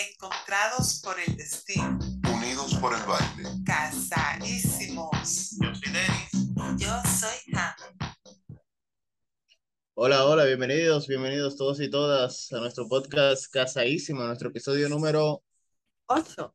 Encontrados 0.00 1.02
por 1.04 1.20
el 1.20 1.36
destino. 1.36 1.98
Unidos 2.32 2.74
por 2.80 2.94
el 2.94 3.02
baile. 3.02 3.50
Casadísimos. 3.66 5.58
Yo 5.60 5.74
soy 5.74 5.92
Denis. 5.92 6.78
Yo 6.78 6.88
soy 7.04 7.52
Hannah. 7.52 7.76
Hola, 9.92 10.24
hola, 10.24 10.44
bienvenidos, 10.44 11.06
bienvenidos 11.06 11.58
todos 11.58 11.82
y 11.82 11.90
todas 11.90 12.50
a 12.50 12.60
nuestro 12.60 12.88
podcast 12.88 13.52
Casadísimo, 13.52 14.22
nuestro 14.22 14.48
episodio 14.48 14.88
número 14.88 15.42
Ocho. 16.06 16.54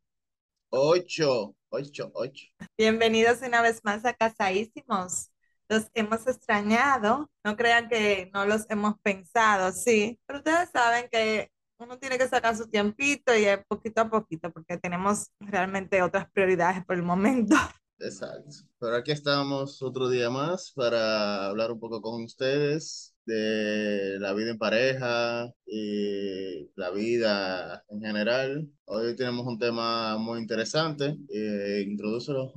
8, 0.69 1.55
8, 1.69 2.11
8. 2.15 2.45
Bienvenidos 2.75 3.43
una 3.43 3.61
vez 3.61 3.79
más 3.83 4.05
a 4.05 4.13
Casadísimos. 4.13 5.29
Los 5.69 5.85
hemos 5.93 6.25
extrañado. 6.25 7.29
No 7.43 7.55
crean 7.55 7.89
que 7.89 8.31
no 8.33 8.47
los 8.47 8.65
hemos 8.69 8.95
pensado, 9.03 9.71
sí. 9.71 10.19
Pero 10.25 10.39
ustedes 10.39 10.71
saben 10.71 11.07
que 11.11 11.51
uno 11.77 11.97
tiene 11.99 12.17
que 12.17 12.27
sacar 12.27 12.55
su 12.55 12.67
tiempito 12.67 13.35
y 13.35 13.45
es 13.45 13.59
poquito 13.67 14.01
a 14.01 14.09
poquito 14.09 14.51
porque 14.51 14.77
tenemos 14.77 15.27
realmente 15.39 16.01
otras 16.01 16.29
prioridades 16.31 16.85
por 16.85 16.95
el 16.95 17.03
momento. 17.03 17.55
Exacto. 17.99 18.49
Pero 18.79 18.95
aquí 18.97 19.11
estamos 19.11 19.81
otro 19.81 20.09
día 20.09 20.29
más 20.29 20.71
para 20.73 21.45
hablar 21.45 21.71
un 21.71 21.79
poco 21.79 22.01
con 22.01 22.23
ustedes 22.23 23.15
de 23.25 24.17
la 24.19 24.33
vida 24.33 24.51
en 24.51 24.57
pareja 24.57 25.51
y 25.65 26.69
la 26.75 26.91
vida 26.91 27.83
en 27.89 28.01
general. 28.01 28.69
Hoy 28.85 29.15
tenemos 29.15 29.47
un 29.47 29.57
tema 29.57 30.17
muy 30.17 30.39
interesante. 30.39 31.15
Eh, 31.29 31.85
introdúcelo. 31.87 32.51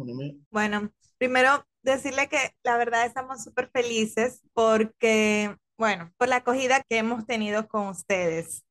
Bueno, 0.51 0.93
primero 1.19 1.65
decirle 1.83 2.29
que 2.29 2.55
la 2.65 2.77
verdad 2.77 3.07
estamos 3.07 3.43
súper 3.43 3.71
felices 3.71 4.43
porque, 4.53 5.57
bueno, 5.79 6.13
por 6.19 6.29
la 6.29 6.37
acogida 6.37 6.83
que 6.89 6.99
hemos 6.99 7.25
tenido 7.27 7.69
con 7.69 7.89
ustedes. 7.89 8.65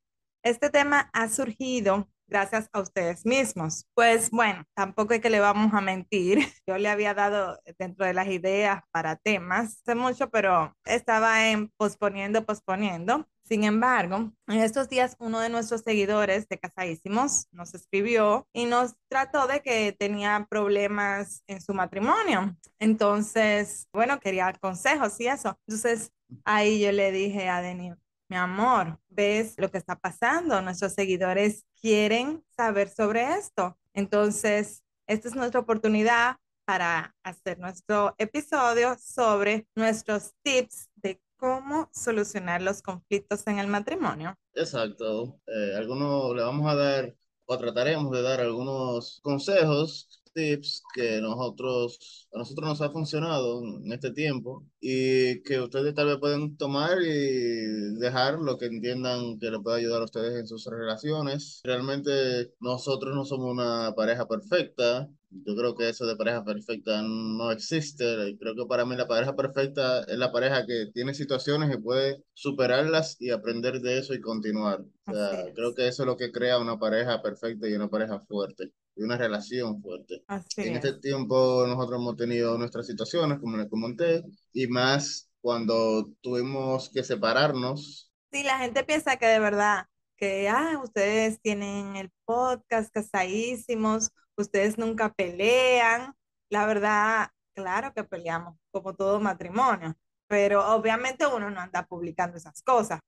Este 0.48 0.70
tema 0.70 1.10
ha 1.12 1.28
surgido 1.28 2.08
gracias 2.26 2.70
a 2.72 2.80
ustedes 2.80 3.26
mismos. 3.26 3.84
Pues 3.92 4.30
bueno, 4.30 4.64
tampoco 4.74 5.12
es 5.12 5.20
que 5.20 5.28
le 5.28 5.40
vamos 5.40 5.74
a 5.74 5.82
mentir. 5.82 6.38
Yo 6.66 6.78
le 6.78 6.88
había 6.88 7.12
dado 7.12 7.60
dentro 7.78 8.06
de 8.06 8.14
las 8.14 8.28
ideas 8.28 8.80
para 8.90 9.16
temas 9.16 9.82
hace 9.82 9.94
mucho, 9.94 10.30
pero 10.30 10.74
estaba 10.86 11.50
en 11.50 11.68
posponiendo, 11.76 12.46
posponiendo. 12.46 13.28
Sin 13.42 13.62
embargo, 13.64 14.32
en 14.46 14.60
estos 14.60 14.88
días 14.88 15.16
uno 15.18 15.38
de 15.40 15.50
nuestros 15.50 15.82
seguidores 15.82 16.48
de 16.48 16.58
Casadísimos 16.58 17.46
nos 17.52 17.74
escribió 17.74 18.48
y 18.54 18.64
nos 18.64 18.94
trató 19.08 19.46
de 19.46 19.60
que 19.60 19.92
tenía 19.92 20.46
problemas 20.48 21.42
en 21.46 21.60
su 21.60 21.74
matrimonio. 21.74 22.56
Entonces, 22.78 23.86
bueno, 23.92 24.18
quería 24.18 24.50
consejos 24.54 25.20
y 25.20 25.26
eso. 25.28 25.58
Entonces, 25.66 26.10
ahí 26.46 26.80
yo 26.80 26.90
le 26.90 27.12
dije 27.12 27.50
a 27.50 27.60
Denis, 27.60 27.94
mi 28.28 28.36
amor, 28.36 28.98
ves 29.08 29.54
lo 29.56 29.70
que 29.70 29.78
está 29.78 29.98
pasando, 29.98 30.60
nuestros 30.60 30.92
seguidores 30.92 31.66
quieren 31.80 32.44
saber 32.54 32.88
sobre 32.88 33.34
esto. 33.34 33.78
Entonces, 33.94 34.84
esta 35.06 35.28
es 35.28 35.34
nuestra 35.34 35.60
oportunidad 35.60 36.36
para 36.66 37.16
hacer 37.22 37.58
nuestro 37.58 38.14
episodio 38.18 38.96
sobre 39.00 39.66
nuestros 39.74 40.34
tips 40.42 40.90
de 40.96 41.20
cómo 41.38 41.88
solucionar 41.94 42.60
los 42.60 42.82
conflictos 42.82 43.46
en 43.46 43.58
el 43.58 43.68
matrimonio. 43.68 44.34
Exacto. 44.52 45.40
Eh, 45.46 45.74
algunos 45.76 46.36
le 46.36 46.42
vamos 46.42 46.70
a 46.70 46.74
dar 46.74 47.16
o 47.46 47.56
trataremos 47.56 48.12
de 48.12 48.20
dar 48.20 48.40
algunos 48.40 49.20
consejos, 49.22 50.17
tips 50.32 50.82
que 50.94 51.20
nosotros, 51.20 52.28
a 52.32 52.38
nosotros 52.38 52.68
nos 52.68 52.80
ha 52.80 52.90
funcionado 52.90 53.62
en 53.62 53.92
este 53.92 54.12
tiempo 54.12 54.64
y 54.80 55.42
que 55.42 55.60
ustedes 55.60 55.94
tal 55.94 56.06
vez 56.06 56.18
pueden 56.18 56.56
tomar 56.56 56.98
y 57.02 57.98
dejar 57.98 58.38
lo 58.38 58.58
que 58.58 58.66
entiendan 58.66 59.38
que 59.38 59.50
le 59.50 59.60
pueda 59.60 59.76
ayudar 59.76 60.02
a 60.02 60.06
ustedes 60.06 60.38
en 60.38 60.46
sus 60.46 60.66
relaciones. 60.66 61.60
Realmente 61.64 62.52
nosotros 62.60 63.14
no 63.14 63.24
somos 63.24 63.52
una 63.52 63.94
pareja 63.94 64.26
perfecta. 64.26 65.08
Yo 65.30 65.54
creo 65.56 65.74
que 65.74 65.88
eso 65.88 66.06
de 66.06 66.16
pareja 66.16 66.44
perfecta 66.44 67.02
no 67.02 67.50
existe. 67.50 68.36
Creo 68.38 68.54
que 68.54 68.66
para 68.66 68.86
mí 68.86 68.96
la 68.96 69.06
pareja 69.06 69.36
perfecta 69.36 70.04
es 70.04 70.16
la 70.16 70.32
pareja 70.32 70.64
que 70.64 70.86
tiene 70.94 71.12
situaciones 71.12 71.74
y 71.74 71.78
puede 71.78 72.22
superarlas 72.32 73.16
y 73.20 73.30
aprender 73.30 73.80
de 73.80 73.98
eso 73.98 74.14
y 74.14 74.20
continuar. 74.20 74.84
O 75.06 75.12
sea, 75.12 75.52
creo 75.54 75.74
que 75.74 75.88
eso 75.88 76.02
es 76.02 76.06
lo 76.06 76.16
que 76.16 76.32
crea 76.32 76.58
una 76.58 76.78
pareja 76.78 77.20
perfecta 77.20 77.68
y 77.68 77.74
una 77.74 77.88
pareja 77.88 78.20
fuerte 78.20 78.72
y 78.98 79.02
una 79.04 79.16
relación 79.16 79.80
fuerte. 79.82 80.24
Así 80.26 80.62
En 80.62 80.74
es. 80.76 80.84
este 80.84 80.94
tiempo 81.00 81.64
nosotros 81.66 82.00
hemos 82.00 82.16
tenido 82.16 82.58
nuestras 82.58 82.86
situaciones, 82.86 83.38
como 83.40 83.56
les 83.56 83.68
comenté, 83.68 84.24
y 84.52 84.66
más 84.66 85.30
cuando 85.40 86.10
tuvimos 86.20 86.90
que 86.90 87.04
separarnos. 87.04 88.12
Sí, 88.32 88.42
la 88.42 88.58
gente 88.58 88.84
piensa 88.84 89.16
que 89.16 89.26
de 89.26 89.38
verdad, 89.40 89.86
que 90.16 90.48
ah, 90.48 90.80
ustedes 90.82 91.40
tienen 91.40 91.96
el 91.96 92.10
podcast 92.24 92.92
casadísimos, 92.92 94.10
ustedes 94.36 94.76
nunca 94.78 95.12
pelean. 95.14 96.14
La 96.50 96.66
verdad, 96.66 97.30
claro 97.54 97.92
que 97.94 98.04
peleamos, 98.04 98.56
como 98.70 98.94
todo 98.94 99.20
matrimonio, 99.20 99.96
pero 100.26 100.74
obviamente 100.74 101.26
uno 101.26 101.50
no 101.50 101.60
anda 101.60 101.86
publicando 101.86 102.36
esas 102.36 102.62
cosas. 102.62 103.00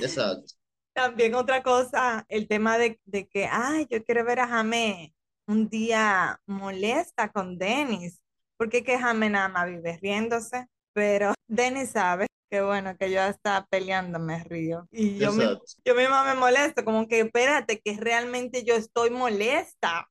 Exacto. 0.00 0.54
También 0.92 1.34
otra 1.34 1.62
cosa, 1.62 2.26
el 2.28 2.48
tema 2.48 2.78
de, 2.78 3.00
de 3.04 3.28
que, 3.28 3.46
ay, 3.46 3.86
yo 3.90 4.04
quiero 4.04 4.24
ver 4.24 4.40
a 4.40 4.48
Jamé 4.48 5.14
un 5.48 5.68
día 5.68 6.40
molesta 6.46 7.30
con 7.32 7.58
Denis, 7.58 8.22
porque 8.56 8.84
que 8.84 8.98
nada 8.98 9.48
más 9.48 9.66
vive 9.66 9.98
riéndose, 10.00 10.66
pero 10.92 11.34
Denis 11.48 11.90
sabe 11.90 12.26
que 12.50 12.62
bueno, 12.62 12.96
que 12.96 13.10
yo 13.10 13.20
hasta 13.22 13.66
peleando 13.66 14.18
me 14.18 14.42
río. 14.44 14.86
Y 14.90 15.18
yo, 15.18 15.32
mi- 15.32 15.58
yo 15.84 15.94
misma 15.94 16.24
me 16.24 16.34
molesto, 16.34 16.84
como 16.84 17.06
que 17.08 17.20
espérate, 17.20 17.80
que 17.80 17.96
realmente 17.98 18.64
yo 18.64 18.74
estoy 18.74 19.10
molesta. 19.10 20.08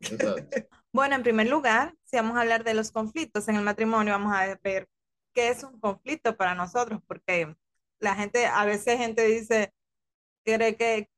Bueno, 0.92 1.14
en 1.16 1.22
primer 1.22 1.48
lugar, 1.48 1.94
si 2.04 2.16
vamos 2.16 2.38
a 2.38 2.40
hablar 2.40 2.64
de 2.64 2.72
los 2.72 2.90
conflictos 2.90 3.48
en 3.48 3.56
el 3.56 3.62
matrimonio, 3.64 4.14
vamos 4.14 4.34
a 4.34 4.56
ver 4.62 4.88
qué 5.34 5.48
es 5.48 5.62
un 5.62 5.78
conflicto 5.78 6.36
para 6.38 6.54
nosotros, 6.54 7.02
porque 7.06 7.54
la 7.98 8.14
gente, 8.14 8.46
a 8.46 8.64
veces 8.64 8.96
gente 8.96 9.26
dice, 9.26 9.74
quiere 10.42 10.76
que 10.76 11.10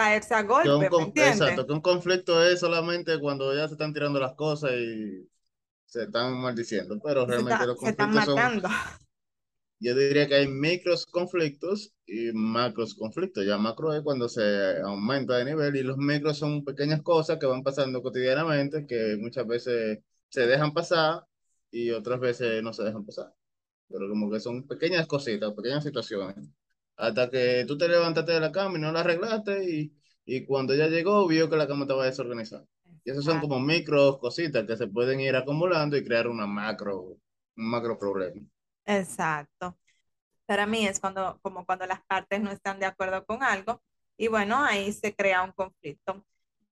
caerse 0.00 0.34
a 0.34 0.42
Que 0.60 0.68
un 0.70 0.88
golpe, 0.88 1.24
¿me 1.24 1.24
exacto, 1.28 1.66
que 1.66 1.72
un 1.72 1.80
conflicto 1.80 2.44
es 2.44 2.60
solamente 2.60 3.18
cuando 3.20 3.54
ya 3.54 3.66
se 3.68 3.74
están 3.74 3.92
tirando 3.94 4.20
las 4.20 4.34
cosas 4.34 4.72
y 4.72 5.28
se 5.86 6.04
están 6.04 6.34
maldiciendo, 6.40 7.00
pero 7.04 7.26
realmente 7.26 7.64
está- 7.64 7.66
los 7.66 7.76
se 7.76 7.90
están 7.90 8.12
conflictos 8.12 8.24
son, 8.24 8.54
matando. 8.54 8.68
yo 9.80 9.94
diría 9.94 10.28
que 10.28 10.34
hay 10.34 10.48
micros 10.48 11.06
conflictos 11.06 11.92
y 12.06 12.32
macros 12.32 12.94
conflictos. 12.94 13.46
Ya 13.46 13.56
macro 13.58 13.94
es 13.94 14.02
cuando 14.02 14.28
se 14.28 14.78
aumenta 14.82 15.36
de 15.38 15.46
nivel 15.46 15.76
y 15.76 15.82
los 15.82 15.96
micros 15.96 16.38
son 16.38 16.64
pequeñas 16.64 17.02
cosas 17.02 17.38
que 17.38 17.46
van 17.46 17.62
pasando 17.62 18.02
cotidianamente 18.02 18.86
que 18.86 19.16
muchas 19.18 19.46
veces 19.46 20.00
se 20.28 20.46
dejan 20.46 20.72
pasar 20.74 21.24
y 21.70 21.90
otras 21.90 22.20
veces 22.20 22.62
no 22.62 22.72
se 22.72 22.84
dejan 22.84 23.04
pasar. 23.06 23.34
Pero 23.88 24.08
como 24.10 24.30
que 24.30 24.40
son 24.40 24.66
pequeñas 24.68 25.06
cositas, 25.06 25.52
pequeñas 25.54 25.84
situaciones. 25.84 26.48
Hasta 27.00 27.30
que 27.30 27.64
tú 27.66 27.78
te 27.78 27.88
levantaste 27.88 28.32
de 28.32 28.40
la 28.40 28.52
cama 28.52 28.78
y 28.78 28.80
no 28.82 28.92
la 28.92 29.00
arreglaste 29.00 29.64
y, 29.70 29.94
y 30.24 30.44
cuando 30.46 30.74
ya 30.74 30.88
llegó 30.88 31.26
vio 31.28 31.48
que 31.50 31.56
la 31.56 31.66
cama 31.68 31.82
estaba 31.84 32.04
desorganizada. 32.06 32.66
Y 33.04 33.10
esos 33.10 33.24
son 33.24 33.40
como 33.40 33.60
micros 33.60 34.18
cositas 34.18 34.66
que 34.66 34.76
se 34.76 34.86
pueden 34.88 35.20
ir 35.20 35.36
acumulando 35.36 35.96
y 35.96 36.04
crear 36.04 36.28
una 36.28 36.46
macro, 36.46 37.00
un 37.02 37.18
macro 37.70 37.98
problema. 37.98 38.42
Exacto. 38.86 39.76
Para 40.46 40.66
mí 40.66 40.86
es 40.86 41.00
cuando, 41.00 41.40
como 41.42 41.66
cuando 41.66 41.86
las 41.86 42.02
partes 42.06 42.40
no 42.40 42.50
están 42.52 42.80
de 42.80 42.86
acuerdo 42.86 43.24
con 43.26 43.42
algo 43.42 43.82
y 44.16 44.28
bueno, 44.28 44.62
ahí 44.64 44.92
se 44.92 45.14
crea 45.14 45.42
un 45.42 45.52
conflicto. 45.52 46.24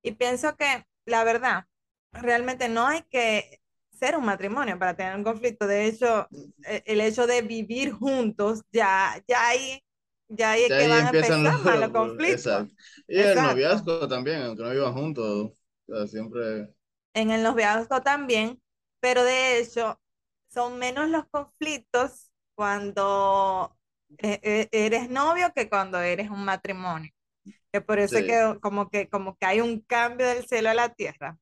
Y 0.03 0.13
pienso 0.13 0.55
que 0.57 0.85
la 1.05 1.23
verdad, 1.23 1.65
realmente 2.13 2.69
no 2.69 2.87
hay 2.87 3.03
que 3.11 3.61
ser 3.91 4.17
un 4.17 4.25
matrimonio 4.25 4.79
para 4.79 4.95
tener 4.95 5.15
un 5.15 5.23
conflicto. 5.23 5.67
De 5.67 5.85
hecho, 5.87 6.29
e- 6.63 6.83
el 6.85 7.01
hecho 7.01 7.27
de 7.27 7.41
vivir 7.41 7.91
juntos, 7.93 8.63
ya, 8.71 9.21
ya 9.27 9.47
ahí, 9.49 9.81
ya 10.29 10.51
ahí 10.51 10.63
es 10.63 10.73
Ya 10.73 10.77
que 10.77 10.87
ahí 10.87 10.87
van 10.87 11.07
a 11.07 11.09
empiezan 11.09 11.43
empezar 11.51 11.59
los, 11.63 11.79
los 11.79 11.91
conflictos. 11.91 12.65
exacto. 12.65 12.73
Y 13.07 13.19
el 13.19 13.41
Exacto. 13.41 13.41
noviazgo 13.41 14.07
también, 14.07 14.41
aunque 14.43 14.63
no 14.63 14.69
vivan 14.71 14.93
juntos, 14.93 15.51
o 15.87 15.95
sea, 15.95 16.07
siempre, 16.07 16.69
En 17.13 17.31
el 17.31 17.43
noviazgo 17.43 18.01
también, 18.01 18.61
pero 18.99 19.23
de 19.23 19.59
hecho 19.59 19.99
son 20.49 20.77
menos 20.79 21.09
los 21.09 21.25
conflictos 21.29 22.31
cuando 22.55 23.75
e- 24.17 24.39
e- 24.43 24.69
eres 24.71 25.09
novio 25.09 25.51
que 25.55 25.69
cuando 25.69 25.99
eres 26.01 26.29
un 26.29 26.45
matrimonio. 26.45 27.11
Que 27.73 27.81
por 27.81 27.99
eso 27.99 28.19
es 28.19 28.25
sí, 28.25 28.25
que 28.25 28.59
como 28.61 28.89
que 28.89 29.09
como 29.09 29.37
que 29.37 29.45
hay 29.47 29.61
un 29.61 29.81
cambio 29.81 30.27
del 30.27 30.47
cielo 30.47 30.69
a 30.71 30.75
la 30.75 30.89
tierra. 30.93 31.37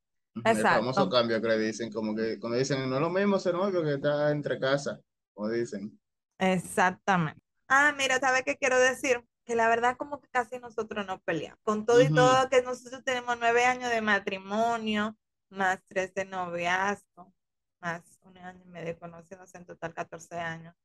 el 0.45 0.68
famoso 0.68 1.07
cambio 1.10 1.40
que 1.42 1.48
le 1.48 1.60
dicen, 1.60 1.92
como 1.92 2.16
que 2.16 2.40
cuando 2.40 2.57
dicen, 2.57 2.90
no 2.90 2.95
es 2.95 3.01
lo 3.01 3.10
mismo 3.12 3.38
ser 3.40 3.54
novio 3.54 3.83
que 3.83 3.94
estar 3.95 4.31
entre 4.31 4.60
casa, 4.60 5.00
como 5.33 5.50
dicen. 5.50 6.00
exactamente. 6.40 7.46
Ah, 7.68 7.94
mira, 7.98 8.19
¿sabes 8.19 8.44
qué 8.44 8.58
quiero 8.58 8.80
decir? 8.80 9.24
Que 9.46 9.56
la 9.56 9.68
verdad 9.69 9.98
como 9.98 10.19
que 10.22 10.28
casi 10.30 10.60
nosotros 10.60 11.06
no 11.06 11.19
peleamos. 11.22 11.60
Con 11.64 11.86
todo 11.86 12.02
y 12.02 12.10
todo 12.14 12.50
que 12.50 12.62
nosotros 12.62 13.04
tenemos 13.04 13.38
nueve 13.40 13.66
años 13.66 13.90
de 13.90 14.02
matrimonio, 14.02 15.18
más 15.50 15.80
tres 15.88 16.14
de 16.14 16.25
noviazgo, 16.25 17.34
más 17.81 18.19
un 18.24 18.38
año 18.38 18.62
y 18.66 18.69
medio 18.69 18.98
conociéndose, 19.00 19.58
en 19.58 19.66
total 19.66 19.94
14 19.94 20.36
años. 20.36 20.75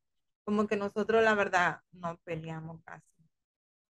Como 0.45 0.67
que 0.67 0.77
nosotros 0.77 1.23
la 1.23 1.35
verdad 1.35 1.81
no 1.93 2.19
peleamos 2.25 2.81
casi. 2.85 3.07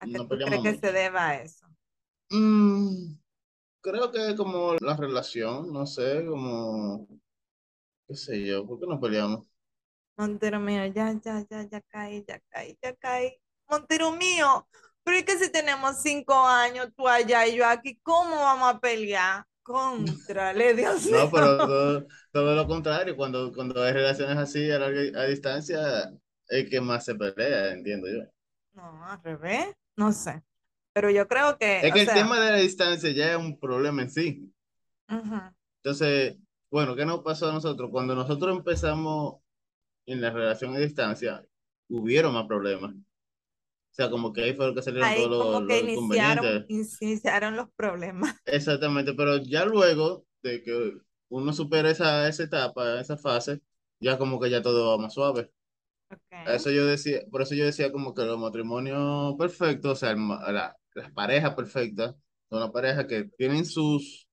¿A 0.01 0.07
qué 0.07 0.19
No 0.19 0.29
tú 0.29 0.39
crees 0.39 0.63
que 0.63 0.75
se 0.77 0.93
deba 0.93 1.29
a 1.29 1.37
eso? 1.37 1.67
Mm, 2.31 3.15
creo 3.83 4.13
que 4.13 4.37
como 4.37 4.75
la 4.81 4.97
relación, 4.97 5.73
no 5.73 5.87
sé, 5.87 6.25
como, 6.27 7.09
qué 8.07 8.15
sé 8.17 8.47
yo, 8.47 8.67
¿por 8.67 8.79
qué 8.81 8.87
nos 8.87 9.01
peleamos? 9.01 9.47
Montero 10.17 10.61
mío, 10.61 10.87
ya, 10.87 11.13
ya, 11.25 11.45
ya, 11.51 11.63
ya 11.69 11.81
caí, 11.89 12.25
ya 12.27 12.41
caí, 12.51 12.79
ya 12.83 12.95
caí. 12.97 13.35
Montero 13.69 14.13
mío, 14.13 14.69
pero 15.03 15.17
es 15.19 15.25
que 15.25 15.39
si 15.39 15.51
tenemos 15.51 16.03
cinco 16.03 16.35
años, 16.47 16.89
tú 16.97 17.09
allá 17.09 17.47
y 17.47 17.57
yo 17.57 17.67
aquí, 17.67 17.99
¿cómo 18.03 18.37
vamos 18.37 18.75
a 18.75 18.81
pelear? 18.81 19.45
Contrale, 19.63 20.75
Dios 20.75 21.07
No, 21.09 21.31
mío. 21.31 21.31
pero 21.31 21.65
todo, 21.67 22.07
todo 22.33 22.55
lo 22.57 22.67
contrario, 22.67 23.17
cuando, 23.17 23.53
cuando 23.53 23.83
hay 23.83 23.93
relaciones 23.93 24.37
así 24.39 24.71
a 24.71 24.79
larga 24.79 25.21
a 25.21 25.25
distancia, 25.27 26.11
es 26.49 26.71
que 26.71 26.81
más 26.81 27.05
se 27.05 27.15
pelea, 27.15 27.73
entiendo 27.73 28.09
yo. 28.09 28.23
No, 28.75 29.05
al 29.07 29.23
revés, 29.23 29.75
no 29.97 30.13
sé. 30.13 30.43
Pero 30.93 31.11
yo 31.11 31.27
creo 31.29 31.59
que, 31.59 31.81
Es 31.83 31.93
que 31.93 32.01
el 32.01 32.07
sea, 32.07 32.15
tema 32.15 32.41
de 32.41 32.51
la 32.51 32.57
distancia 32.59 33.11
ya 33.13 33.33
es 33.33 33.37
un 33.39 33.59
problema 33.61 34.01
en 34.01 34.11
sí. 34.11 34.55
Entonces, 35.83 36.37
bueno, 36.71 36.95
¿qué 36.97 37.05
nos 37.07 37.21
pasó 37.23 37.49
a 37.51 37.53
nosotros? 37.53 37.91
Cuando 37.91 38.15
nosotros 38.15 38.57
empezamos 38.57 39.42
en 40.07 40.21
la 40.21 40.31
relación 40.31 40.75
a 40.77 40.79
distancia, 40.79 41.45
hubieron 41.89 42.35
más 42.35 42.47
problemas. 42.47 42.95
O 42.95 42.99
sea, 43.95 44.11
como 44.11 44.33
que 44.33 44.43
ahí 44.45 44.55
fue 44.55 44.67
lo 44.69 44.75
que 44.75 44.83
salieron 44.83 45.13
Ahí 45.13 45.15
todos 45.15 45.31
los, 45.31 45.37
como 45.37 45.67
que 45.67 45.79
los 45.79 45.81
iniciaron, 45.81 45.85
inconvenientes. 45.85 46.67
iniciaron 46.69 47.57
los 47.57 47.71
problemas. 47.73 48.37
Exactamente, 48.45 49.15
pero 49.15 49.37
ya 49.39 49.65
luego 49.65 50.27
de 50.43 50.63
que 50.63 50.93
uno 51.29 51.53
supera 51.53 51.91
esa, 51.91 52.29
esa 52.29 52.43
etapa, 52.43 53.01
esa 53.01 53.17
fase, 53.17 53.61
ya 54.01 54.19
como 54.19 54.41
que 54.41 54.51
ya 54.51 54.61
todo 54.63 54.91
va 54.91 54.99
más 55.03 55.15
suave. 55.15 55.51
A 56.45 56.55
Ok, 56.55 56.57
Eso 56.57 56.71
yo 56.71 56.87
decía, 56.87 57.21
por 57.31 57.43
eso 57.43 57.55
yo 57.55 57.65
decía 57.65 57.93
como 57.93 58.15
que 58.15 58.23
los 58.25 58.39
matrimonios 58.39 59.35
perfectos, 59.39 59.93
o 59.93 59.97
sea, 59.97 60.15
la- 60.17 60.77
las 60.95 61.13
parejas 61.13 61.55
perfectas, 61.55 62.15
son 62.51 62.61
las 62.61 62.71
parejas 62.71 63.07
que 63.07 63.25
tienen 63.39 63.65
sus, 63.67 64.29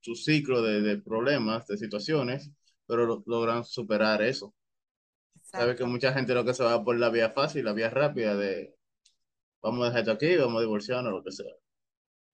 su 0.00 0.14
ciclo 0.16 0.62
de, 0.62 0.80
de 0.82 0.98
problemas, 0.98 1.66
de 1.68 1.78
situaciones, 1.78 2.50
pero 2.86 3.06
lo- 3.06 3.22
logran 3.26 3.64
superar 3.64 4.22
eso. 4.22 4.54
Sabes 5.56 5.76
que 5.76 5.84
mucha 5.84 6.12
gente 6.12 6.34
lo 6.34 6.44
que 6.44 6.54
se 6.54 6.62
va 6.62 6.82
por 6.84 6.98
la 6.98 7.08
vía 7.10 7.30
fácil, 7.30 7.64
la 7.64 7.72
vía 7.72 7.90
rápida 7.90 8.34
de 8.36 8.76
vamos 9.62 9.82
a 9.82 9.86
dejar 9.86 10.00
esto 10.00 10.12
aquí, 10.12 10.36
vamos 10.36 10.58
a 10.58 10.60
divorciarnos, 10.60 11.12
lo 11.12 11.22
que 11.24 11.32
sea. 11.32 11.52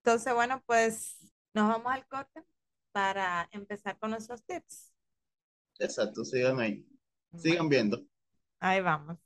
Entonces, 0.04 0.34
bueno, 0.34 0.62
pues 0.66 1.18
nos 1.54 1.68
vamos 1.68 1.92
al 1.92 2.06
corte 2.06 2.42
para 2.92 3.48
empezar 3.52 3.98
con 3.98 4.10
nuestros 4.10 4.42
tips. 4.44 4.92
Exacto, 5.78 6.24
sigan 6.24 6.60
ahí. 6.60 6.86
Bueno, 7.30 7.42
Sigan 7.42 7.68
viendo. 7.68 8.04
ahí 8.60 8.80
vamos. 8.80 9.18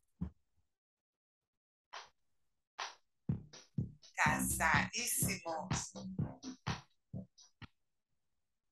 Casadísimos. 4.15 5.93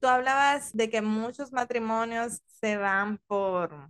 Tú 0.01 0.07
hablabas 0.09 0.73
de 0.77 0.91
que 0.91 1.01
muchos 1.01 1.53
matrimonios 1.53 2.43
se 2.47 2.77
van 2.77 3.19
por, 3.27 3.89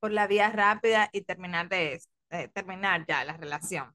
por 0.00 0.12
la 0.12 0.26
vía 0.26 0.50
rápida 0.50 1.08
y 1.12 1.22
terminar 1.22 1.68
de 1.68 2.00
eh, 2.30 2.48
terminar 2.48 3.04
ya 3.06 3.24
la 3.24 3.36
relación. 3.36 3.94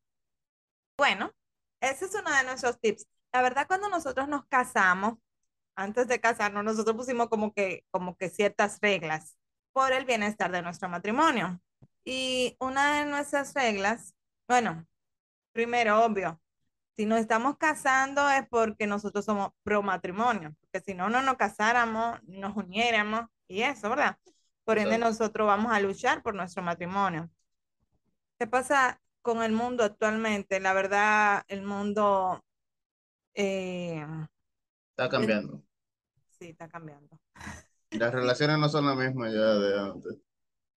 Bueno, 0.97 1.33
ese 1.81 2.05
es 2.05 2.15
uno 2.15 2.31
de 2.35 2.44
nuestros 2.44 2.79
tips. 2.79 3.07
La 3.31 3.41
verdad, 3.41 3.67
cuando 3.67 3.89
nosotros 3.89 4.27
nos 4.27 4.45
casamos, 4.47 5.15
antes 5.75 6.07
de 6.07 6.19
casarnos, 6.19 6.63
nosotros 6.63 6.95
pusimos 6.95 7.29
como 7.29 7.53
que, 7.53 7.85
como 7.91 8.15
que 8.15 8.29
ciertas 8.29 8.79
reglas 8.81 9.38
por 9.73 9.91
el 9.91 10.05
bienestar 10.05 10.51
de 10.51 10.61
nuestro 10.61 10.89
matrimonio. 10.89 11.61
Y 12.06 12.56
una 12.59 12.99
de 12.99 13.06
nuestras 13.06 13.53
reglas, 13.53 14.13
bueno, 14.47 14.85
primero, 15.51 16.03
obvio, 16.06 16.41
si 16.95 17.06
nos 17.06 17.19
estamos 17.19 17.57
casando 17.57 18.29
es 18.29 18.47
porque 18.49 18.88
nosotros 18.88 19.25
somos 19.25 19.51
pro 19.63 19.81
matrimonio, 19.81 20.56
porque 20.61 20.81
si 20.85 20.94
no, 20.94 21.09
no 21.09 21.21
nos 21.21 21.38
casáramos, 21.38 22.21
nos 22.23 22.56
uniéramos 22.56 23.25
y 23.47 23.63
eso, 23.63 23.89
¿verdad? 23.89 24.17
Por 24.65 24.77
ende, 24.80 24.98
nosotros 24.98 25.48
vamos 25.48 25.71
a 25.71 25.80
luchar 25.80 26.24
por 26.24 26.36
nuestro 26.36 26.63
matrimonio. 26.63 27.30
¿Qué 28.39 28.48
pasa 28.48 29.01
con 29.21 29.44
el 29.44 29.51
mundo 29.51 29.83
actualmente? 29.83 30.60
La 30.60 30.74
verdad, 30.74 31.44
el 31.48 31.63
mundo 31.63 32.44
eh, 33.33 34.06
Está 34.92 35.10
cambiando. 35.10 35.63
sí 36.39 36.50
está 36.50 36.68
cambiando. 36.68 37.19
Las 37.92 38.13
relaciones 38.13 38.57
no 38.57 38.69
son 38.69 38.86
las 38.88 38.98
mismas 38.98 39.33
ya 39.33 39.39
de 39.39 39.80
antes. 39.80 40.18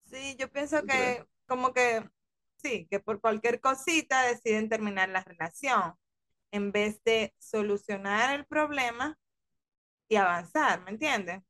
Sí, 0.06 0.36
yo 0.40 0.50
pienso 0.50 0.84
que 0.86 1.26
como 1.48 1.74
que 1.74 2.10
sí, 2.58 2.88
que 2.90 3.00
por 3.00 3.22
cualquier 3.22 3.60
cosita 3.60 4.24
deciden 4.24 4.70
terminar 4.70 5.10
la 5.10 5.24
relación 5.24 5.96
en 6.52 6.72
vez 6.72 7.04
de 7.04 7.34
solucionar 7.40 8.34
el 8.36 8.46
problema 8.46 9.18
y 10.08 10.16
avanzar, 10.16 10.84
¿me 10.84 10.92
entiendes? 10.92 11.42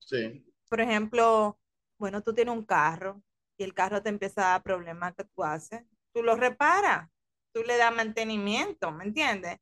Sí, 0.00 0.44
Por 0.68 0.80
ejemplo, 0.80 1.58
bueno, 1.98 2.22
tú 2.22 2.34
tienes 2.34 2.54
un 2.54 2.64
carro 2.64 3.22
y 3.56 3.64
el 3.64 3.74
carro 3.74 4.02
te 4.02 4.08
empieza 4.08 4.42
a 4.42 4.50
dar 4.52 4.62
problemas 4.62 5.14
que 5.14 5.24
tú 5.24 5.44
haces, 5.44 5.82
tú 6.12 6.22
lo 6.22 6.36
reparas, 6.36 7.08
tú 7.52 7.62
le 7.64 7.76
das 7.76 7.94
mantenimiento, 7.94 8.92
¿me 8.92 9.04
entiendes? 9.04 9.58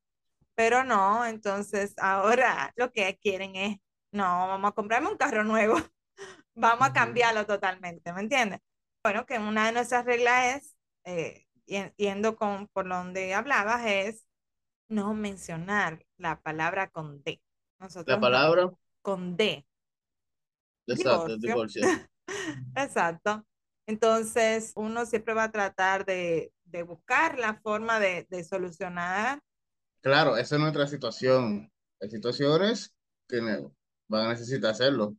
Pero 0.55 0.85
no, 0.85 1.27
entonces 1.27 1.95
ahora 1.99 2.73
lo 2.77 2.93
que 2.93 3.19
quieren 3.19 3.57
es, 3.57 3.79
no, 4.13 4.25
vamos 4.49 4.71
a 4.71 4.75
comprarme 4.75 5.09
un 5.11 5.17
carro 5.17 5.45
nuevo, 5.45 5.77
vamos 6.55 6.89
a 6.89 6.93
cambiarlo 6.93 7.47
totalmente, 7.47 8.13
¿me 8.13 8.21
entiendes? 8.23 8.61
Bueno, 9.03 9.27
que 9.27 9.39
una 9.39 9.67
de 9.67 9.73
nuestras 9.73 10.05
reglas 10.05 10.57
es, 10.57 10.77
eh, 11.05 11.47
yendo 11.97 12.37
con, 12.37 12.69
por 12.69 12.89
donde 12.89 13.35
hablabas, 13.35 13.87
es 13.87 14.27
no 14.89 15.15
mencionar 15.15 16.05
la 16.17 16.41
palabra 16.41 16.89
con 16.91 17.23
D. 17.23 17.41
La 18.07 18.19
Nosotros 18.19 18.21
palabra, 18.21 18.71
con 19.03 19.37
D, 19.37 19.67
exacto, 20.87 21.37
divorcio. 21.39 21.83
divorcio. 21.83 21.83
Exacto. 22.75 23.45
Entonces, 23.87 24.73
uno 24.77 25.07
siempre 25.07 25.35
va 25.35 25.45
a 25.45 25.53
tratar 25.53 26.05
de, 26.05 26.53
de 26.65 26.83
buscar 26.83 27.39
la 27.39 27.55
forma 27.61 28.01
de, 28.01 28.27
de 28.31 28.45
solucionar. 28.45 29.41
Claro, 30.01 30.37
esa 30.37 30.55
es 30.57 30.61
nuestra 30.61 30.87
situación. 30.87 31.71
Hay 32.01 32.11
situaciones 32.11 32.95
que 33.29 33.41
van 34.09 34.27
a 34.27 34.31
necesitar 34.31 34.71
hacerlo, 34.71 35.17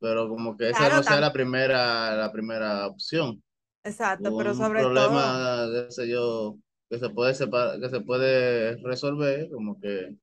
pero 0.00 0.28
como 0.28 0.56
que 0.56 0.70
esa 0.70 0.88
Claro, 0.88 0.96
no 0.96 1.02
sea 1.04 1.20
la 1.20 1.32
primera, 1.32 2.16
la 2.16 2.32
primera 2.32 2.86
opción. 2.88 3.42
exacto, 3.84 4.34
pero 4.36 4.54
Un 4.54 4.54
sobre 4.54 4.86
todo, 4.86 5.36
problema, 5.36 5.66
qué 5.72 5.92
sé 5.92 6.08
yo, 6.08 6.58
que 6.88 6.98
se 6.98 7.10
puede 7.10 7.32
que 7.80 7.88
se 7.90 8.00
puede 8.02 8.76
resolver, 8.82 9.48
como 9.50 9.80
que 9.80 10.16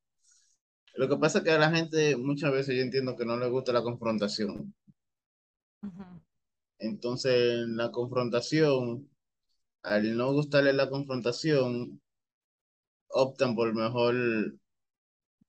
lo 0.96 1.08
que 1.08 1.16
pasa 1.18 1.38
es 1.38 1.44
que 1.46 1.52
a 1.52 1.58
la 1.58 1.72
gente 1.72 2.18
muchas 2.18 2.52
veces 2.52 2.76
yo 2.76 2.82
entiendo 2.82 3.16
que 3.16 3.26
no 3.26 3.38
le 3.38 3.48
gusta 3.50 3.72
la 3.72 3.84
confrontación. 3.84 4.74
Entonces, 6.80 7.34
en 7.66 7.78
la 7.78 7.92
confrontación, 7.92 9.08
al 9.84 10.18
no 10.18 10.34
gustarle 10.34 10.74
la 10.74 10.90
confrontación, 10.90 12.02
optan 13.10 13.54
por 13.56 13.74
mejor 13.74 14.16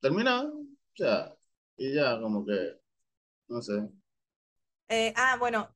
terminar, 0.01 0.47
o 0.47 0.67
sea, 0.97 1.35
y 1.77 1.95
ya 1.95 2.21
como 2.21 2.45
que, 2.45 2.81
no 3.49 3.63
sé. 3.63 3.89
eh, 4.89 5.13
ah, 5.17 5.37
bueno, 5.39 5.69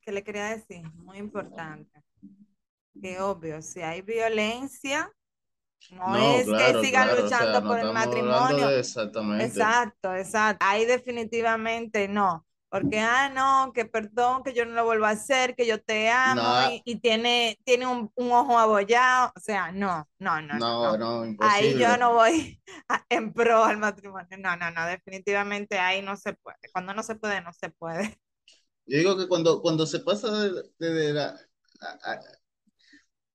que 0.00 0.12
le 0.12 0.22
quería 0.22 0.44
decir, 0.46 0.82
muy 0.94 1.18
importante, 1.18 2.02
que 3.00 3.20
obvio, 3.20 3.62
si 3.62 3.80
hay 3.80 4.02
violencia, 4.02 5.10
no 5.90 6.06
No, 6.14 6.36
es 6.36 6.46
que 6.46 6.80
sigan 6.84 7.06
claro, 7.06 7.24
o 7.24 7.28
sea, 7.28 7.40
luchando 7.40 7.62
no 7.62 7.68
por 7.68 7.78
el 7.78 7.92
matrimonio, 7.94 8.70
exactamente. 8.70 9.46
Exacto, 9.46 10.14
exacto. 10.14 10.66
Ahí 10.66 10.84
definitivamente 10.84 12.08
no. 12.08 12.46
Porque, 12.70 13.00
ah, 13.00 13.28
no, 13.30 13.72
que 13.72 13.84
perdón, 13.84 14.42
que 14.44 14.54
yo 14.54 14.64
no 14.64 14.72
lo 14.74 14.84
vuelvo 14.84 15.06
a 15.06 15.10
hacer, 15.10 15.56
que 15.56 15.66
yo 15.66 15.82
te 15.82 16.08
amo 16.10 16.62
No, 16.62 16.62
y, 16.62 16.82
y 16.84 17.00
tiene, 17.00 17.58
tiene 17.64 17.86
un, 17.86 18.12
un 18.14 18.32
ojo 18.32 18.58
abollado. 18.58 19.32
O 19.36 19.40
sea, 19.40 19.72
no, 19.72 20.08
no, 20.20 20.40
no, 20.42 20.60
no, 20.60 20.76
no, 20.80 20.94
no. 20.94 21.10
Ahí 21.38 21.76
yo 21.76 21.96
no 21.98 22.14
voy 22.14 22.60
a- 22.88 23.04
en 23.10 23.32
pro 23.32 23.64
al 23.64 23.78
matrimonio. 23.78 24.38
No, 24.38 24.56
no, 24.56 24.70
no, 24.70 24.86
definitivamente 24.86 25.78
ahí 25.78 26.02
no 26.02 26.16
se 26.16 26.34
puede. 26.34 26.58
Cuando 26.72 26.94
no 26.94 27.02
se 27.02 27.16
puede, 27.16 27.40
no 27.42 27.52
se 27.52 27.70
puede. 27.70 28.18
Yo 28.86 28.98
digo 28.98 29.16
que 29.16 29.28
cuando, 29.28 29.62
cuando 29.62 29.86
se 29.86 30.00
pasa 30.00 30.30
de, 30.42 30.62
de- 30.78 30.90
de 30.94 31.12
la, 31.14 31.28
a- 31.80 32.12
a- 32.12 32.20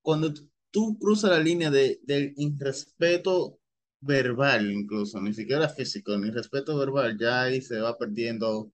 cuando 0.01 0.33
tú 0.71 0.97
cruzas 0.99 1.31
la 1.31 1.39
línea 1.39 1.71
de, 1.71 1.99
del 2.03 2.33
irrespeto 2.37 3.59
verbal 3.99 4.71
incluso, 4.71 5.19
ni 5.21 5.33
siquiera 5.33 5.67
físico, 5.69 6.17
ni 6.17 6.29
respeto 6.31 6.77
verbal, 6.77 7.17
ya 7.19 7.43
ahí 7.43 7.61
se 7.61 7.79
va 7.79 7.97
perdiendo, 7.97 8.71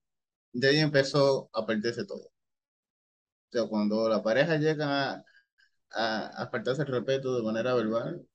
de 0.54 0.68
ahí 0.68 0.78
empezó 0.78 1.50
a 1.52 1.66
perderse 1.66 2.04
todo. 2.06 2.24
O 2.26 2.32
sea, 3.52 3.66
cuando 3.68 4.08
la 4.08 4.22
pareja 4.22 4.56
llega 4.56 5.12
a, 5.12 5.24
a, 5.92 6.26
a 6.44 6.50
faltarse 6.50 6.82
el 6.82 6.88
respeto 6.88 7.36
de 7.36 7.42
manera 7.44 7.74
verbal, 7.74 8.26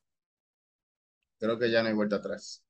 creo 1.40 1.58
que 1.60 1.72
ya 1.72 1.82
no 1.82 1.90
hay 1.90 1.96
vuelta 1.96 2.18
atrás. 2.18 2.64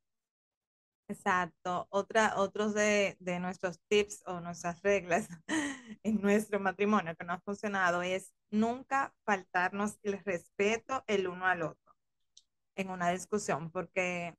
Exacto. 1.09 1.87
Otra, 1.89 2.33
otros 2.37 2.73
de, 2.73 3.15
de 3.19 3.39
nuestros 3.39 3.79
tips 3.87 4.23
o 4.25 4.41
nuestras 4.41 4.81
reglas 4.81 5.27
en 6.03 6.21
nuestro 6.21 6.59
matrimonio 6.59 7.15
que 7.15 7.23
no 7.25 7.33
ha 7.33 7.39
funcionado 7.41 8.01
es 8.01 8.33
nunca 8.51 9.13
faltarnos 9.25 9.97
el 10.03 10.21
respeto 10.23 11.03
el 11.07 11.27
uno 11.27 11.45
al 11.47 11.61
otro 11.63 11.93
en 12.75 12.89
una 12.91 13.09
discusión, 13.11 13.71
porque 13.71 14.35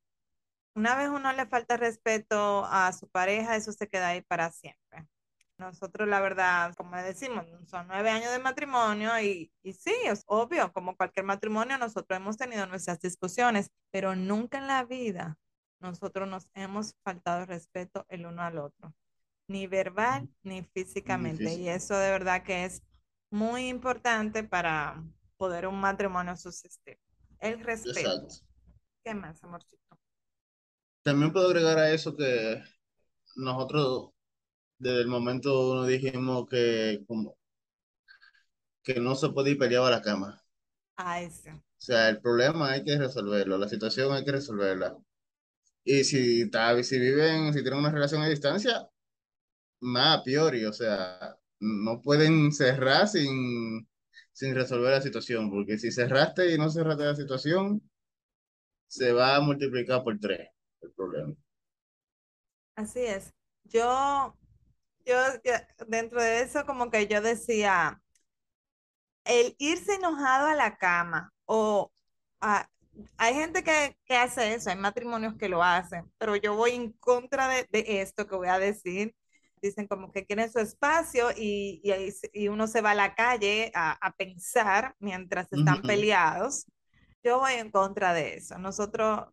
una 0.79 0.95
vez 0.95 1.09
uno 1.09 1.33
le 1.33 1.45
falta 1.45 1.75
respeto 1.75 2.63
a 2.65 2.93
su 2.93 3.09
pareja, 3.09 3.57
eso 3.57 3.73
se 3.73 3.89
queda 3.89 4.07
ahí 4.07 4.21
para 4.21 4.49
siempre. 4.49 5.05
Nosotros, 5.57 6.07
la 6.07 6.21
verdad, 6.21 6.73
como 6.75 6.95
decimos, 6.95 7.45
son 7.67 7.87
nueve 7.89 8.09
años 8.09 8.31
de 8.31 8.39
matrimonio 8.39 9.19
y, 9.19 9.51
y 9.61 9.73
sí, 9.73 9.93
es 10.05 10.23
obvio, 10.25 10.71
como 10.71 10.95
cualquier 10.95 11.25
matrimonio, 11.25 11.77
nosotros 11.77 12.17
hemos 12.17 12.37
tenido 12.37 12.65
nuestras 12.65 12.97
discusiones, 13.01 13.71
pero 13.91 14.15
nunca 14.15 14.57
en 14.57 14.67
la 14.67 14.85
vida 14.85 15.37
nosotros 15.81 16.29
nos 16.29 16.49
hemos 16.53 16.95
faltado 17.03 17.45
respeto 17.45 18.05
el 18.07 18.25
uno 18.25 18.41
al 18.41 18.57
otro, 18.57 18.95
ni 19.49 19.67
verbal 19.67 20.29
ni 20.43 20.63
físicamente. 20.63 21.55
Y 21.55 21.67
eso 21.67 21.97
de 21.97 22.09
verdad 22.09 22.41
que 22.43 22.63
es 22.63 22.83
muy 23.29 23.67
importante 23.67 24.45
para 24.45 25.03
poder 25.35 25.67
un 25.67 25.81
matrimonio 25.81 26.37
subsistir. 26.37 26.97
El 27.39 27.59
respeto. 27.65 27.99
Exacto. 27.99 28.45
¿Qué 29.03 29.13
más, 29.13 29.43
amorcito? 29.43 29.99
También 31.03 31.31
puedo 31.31 31.47
agregar 31.47 31.79
a 31.79 31.91
eso 31.91 32.15
que 32.15 32.61
nosotros 33.35 34.11
desde 34.77 35.01
el 35.01 35.07
momento 35.07 35.71
uno 35.71 35.85
dijimos 35.85 36.47
que 36.49 37.03
como 37.07 37.37
que 38.83 38.99
no 38.99 39.15
se 39.15 39.29
puede 39.29 39.51
ir 39.51 39.57
peleado 39.57 39.85
a 39.85 39.91
la 39.91 40.01
cama. 40.01 40.41
Ay, 40.95 41.29
sí. 41.29 41.49
O 41.51 41.61
sea, 41.77 42.09
el 42.09 42.21
problema 42.21 42.71
hay 42.71 42.83
que 42.83 42.97
resolverlo, 42.97 43.57
la 43.57 43.69
situación 43.69 44.11
hay 44.13 44.25
que 44.25 44.31
resolverla. 44.31 44.97
Y 45.83 46.03
si, 46.03 46.41
está, 46.41 46.81
si 46.83 46.99
viven, 46.99 47.53
si 47.53 47.61
tienen 47.61 47.79
una 47.79 47.91
relación 47.91 48.21
a 48.21 48.27
distancia, 48.27 48.87
más 49.81 50.19
a 50.19 50.23
priori, 50.23 50.65
o 50.65 50.73
sea, 50.73 51.37
no 51.59 52.01
pueden 52.01 52.51
cerrar 52.51 53.07
sin, 53.07 53.87
sin 54.33 54.55
resolver 54.55 54.91
la 54.91 55.01
situación, 55.01 55.49
porque 55.49 55.77
si 55.77 55.91
cerraste 55.91 56.53
y 56.53 56.57
no 56.57 56.69
cerraste 56.69 57.05
la 57.05 57.15
situación, 57.15 57.81
se 58.87 59.13
va 59.13 59.37
a 59.37 59.41
multiplicar 59.41 60.03
por 60.03 60.19
tres 60.19 60.49
el 60.81 60.91
problema. 60.91 61.35
Así 62.75 63.01
es. 63.05 63.33
Yo, 63.65 64.35
yo, 65.05 65.17
dentro 65.87 66.21
de 66.21 66.41
eso, 66.43 66.65
como 66.65 66.89
que 66.91 67.07
yo 67.07 67.21
decía, 67.21 68.01
el 69.25 69.55
irse 69.59 69.95
enojado 69.95 70.47
a 70.47 70.55
la 70.55 70.77
cama 70.77 71.31
o 71.45 71.91
a- 72.41 72.67
hay 73.17 73.33
gente 73.33 73.63
que, 73.63 73.97
que 74.05 74.15
hace 74.15 74.53
eso, 74.55 74.69
hay 74.69 74.75
matrimonios 74.77 75.35
que 75.37 75.49
lo 75.49 75.63
hacen, 75.63 76.11
pero 76.17 76.35
yo 76.35 76.55
voy 76.55 76.71
en 76.71 76.91
contra 76.93 77.47
de, 77.47 77.67
de 77.71 78.01
esto 78.01 78.27
que 78.27 78.35
voy 78.35 78.47
a 78.49 78.59
decir. 78.59 79.15
Dicen 79.61 79.87
como 79.87 80.11
que 80.11 80.25
quieren 80.25 80.49
su 80.51 80.59
espacio 80.59 81.31
y, 81.35 81.81
y, 81.83 82.13
y 82.33 82.47
uno 82.47 82.65
se 82.67 82.79
va 82.81 82.91
a 82.91 82.95
la 82.95 83.13
calle 83.15 83.71
a, 83.75 83.91
a 84.05 84.11
pensar 84.15 84.95
mientras 84.99 85.51
están 85.53 85.83
peleados. 85.85 86.65
Yo 87.23 87.39
voy 87.39 87.53
en 87.55 87.69
contra 87.71 88.13
de 88.13 88.35
eso. 88.35 88.57
Nosotros 88.57 89.27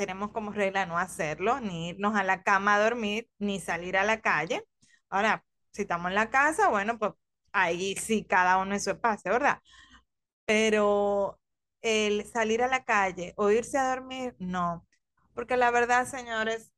tenemos 0.00 0.30
como 0.32 0.50
regla 0.52 0.86
no 0.86 0.98
hacerlo, 0.98 1.60
ni 1.60 1.90
irnos 1.90 2.16
a 2.16 2.24
la 2.24 2.42
cama 2.42 2.76
a 2.76 2.80
dormir, 2.82 3.28
ni 3.38 3.60
salir 3.60 3.98
a 3.98 4.04
la 4.04 4.22
calle. 4.22 4.64
Ahora, 5.10 5.44
si 5.72 5.82
estamos 5.82 6.08
en 6.08 6.14
la 6.14 6.30
casa, 6.30 6.68
bueno, 6.70 6.98
pues 6.98 7.12
ahí 7.52 7.94
sí 7.96 8.24
cada 8.24 8.56
uno 8.58 8.72
en 8.74 8.80
su 8.80 8.90
espacio, 8.90 9.30
¿verdad? 9.32 9.58
Pero 10.46 11.40
el 11.82 12.24
salir 12.26 12.62
a 12.62 12.68
la 12.68 12.84
calle 12.84 13.34
o 13.36 13.50
irse 13.50 13.78
a 13.78 13.90
dormir, 13.90 14.36
no. 14.38 14.86
Porque 15.34 15.56
la 15.58 15.70
verdad, 15.70 16.06
señores, 16.06 16.72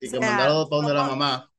Y 0.00 0.10
que 0.10 0.20
sea, 0.20 0.20
mandarlo 0.20 0.68
para 0.68 0.82
donde 0.82 0.94
la 0.94 1.04
mamá. 1.04 1.50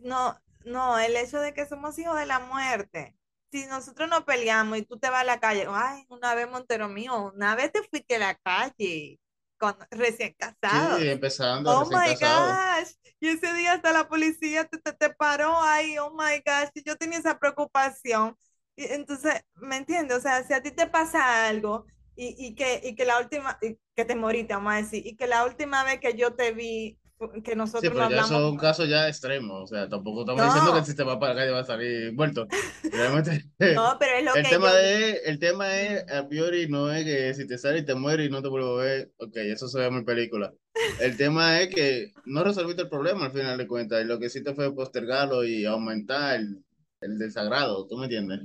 no, 0.00 0.36
no, 0.64 0.98
el 0.98 1.16
hecho 1.16 1.40
de 1.40 1.54
que 1.54 1.66
somos 1.66 1.98
hijos 1.98 2.16
de 2.18 2.26
la 2.26 2.40
muerte. 2.40 3.16
Si 3.50 3.66
nosotros 3.66 4.08
nos 4.08 4.24
peleamos 4.24 4.78
y 4.78 4.82
tú 4.82 4.98
te 4.98 5.08
vas 5.10 5.22
a 5.22 5.24
la 5.24 5.40
calle, 5.40 5.66
ay, 5.70 6.04
una 6.10 6.34
vez 6.34 6.50
Montero 6.50 6.88
mío, 6.88 7.32
una 7.34 7.54
vez 7.56 7.72
te 7.72 7.82
fuiste 7.82 8.16
a 8.16 8.18
la 8.18 8.34
calle 8.36 9.20
con 9.58 9.76
recién 9.90 10.34
casados. 10.38 11.00
Sí, 11.00 11.08
empezando 11.08 11.74
Oh 11.74 11.84
recién 11.84 12.00
my 12.00 12.02
casado. 12.02 12.62
gosh. 12.80 12.92
Y 13.20 13.28
ese 13.28 13.52
día 13.54 13.72
hasta 13.74 13.92
la 13.92 14.08
policía 14.08 14.64
te, 14.66 14.78
te, 14.78 14.92
te 14.92 15.10
paró 15.10 15.60
ahí, 15.62 15.98
oh 15.98 16.10
my 16.12 16.38
gosh. 16.44 16.70
Y 16.74 16.82
yo 16.84 16.96
tenía 16.96 17.18
esa 17.18 17.38
preocupación. 17.38 18.36
Y 18.76 18.84
entonces, 18.86 19.42
¿me 19.56 19.76
entiendes? 19.76 20.18
O 20.18 20.20
sea, 20.20 20.44
si 20.46 20.52
a 20.54 20.62
ti 20.62 20.70
te 20.70 20.86
pasa 20.86 21.48
algo 21.48 21.86
y, 22.16 22.34
y 22.46 22.54
que, 22.54 22.80
y 22.84 22.94
que 22.94 23.04
la 23.04 23.18
última, 23.20 23.58
que 23.94 24.04
te 24.04 24.14
moriste, 24.14 24.54
vamos 24.54 24.72
a 24.72 24.76
decir, 24.76 25.06
y 25.06 25.16
que 25.16 25.26
la 25.26 25.44
última 25.44 25.84
vez 25.84 26.00
que 26.00 26.14
yo 26.16 26.34
te 26.34 26.52
vi, 26.52 26.98
que 27.42 27.56
Sí, 27.56 27.56
nosotros 27.56 27.94
no 27.94 28.08
pero 28.08 28.08
ya 28.08 28.20
eso 28.20 28.34
es 28.38 28.50
un 28.52 28.56
caso 28.56 28.84
ya 28.84 29.08
extremo. 29.08 29.62
O 29.62 29.66
sea, 29.66 29.88
tampoco 29.88 30.20
estamos 30.20 30.44
diciendo 30.44 30.72
que 30.72 30.78
no, 30.80 30.84
si 30.84 30.96
te 30.96 31.04
va 31.04 31.18
para 31.18 31.34
la 31.34 31.40
calle 31.40 31.52
va 31.52 31.60
a 31.60 31.64
salir 31.64 32.12
muerto. 32.12 32.46
Realmente, 32.82 33.44
no, 33.74 33.96
pero 33.98 34.16
es 34.16 34.24
lo 34.24 34.32
el 34.32 34.42
que 34.42 34.48
tema 34.48 34.72
yo, 34.72 34.74
de, 34.74 35.12
el 35.26 35.38
tema 35.38 35.76
es, 35.80 36.10
a 36.12 36.26
priori, 36.28 36.68
no 36.68 36.92
es 36.92 37.04
que 37.04 37.34
si 37.34 37.46
te 37.46 37.58
sale 37.58 37.80
y 37.80 37.84
te 37.84 37.94
muere 37.94 38.24
y 38.24 38.30
no 38.30 38.42
te 38.42 38.48
vuelvo 38.48 38.80
a 38.80 38.84
ver, 38.84 39.12
ok, 39.18 39.36
eso 39.36 39.68
se 39.68 39.78
ve 39.80 39.90
muy 39.90 40.04
película. 40.04 40.52
El 41.00 41.16
tema 41.16 41.60
es 41.60 41.74
que 41.74 42.12
no 42.24 42.42
resolviste 42.44 42.82
el 42.82 42.88
problema 42.88 43.26
al 43.26 43.32
final 43.32 43.58
de 43.58 43.66
cuentas, 43.68 44.02
y 44.02 44.06
lo 44.06 44.18
que 44.18 44.26
hiciste 44.26 44.54
fue 44.54 44.74
postergarlo 44.74 45.44
y 45.44 45.64
aumentar 45.64 46.36
el, 46.36 46.64
el 47.00 47.18
desagrado, 47.18 47.86
¿tú 47.86 47.96
me 47.96 48.04
entiendes? 48.04 48.40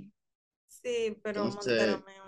sí, 0.68 1.18
pero 1.24 1.46
Entonces, 1.46 1.98
mío. 2.06 2.24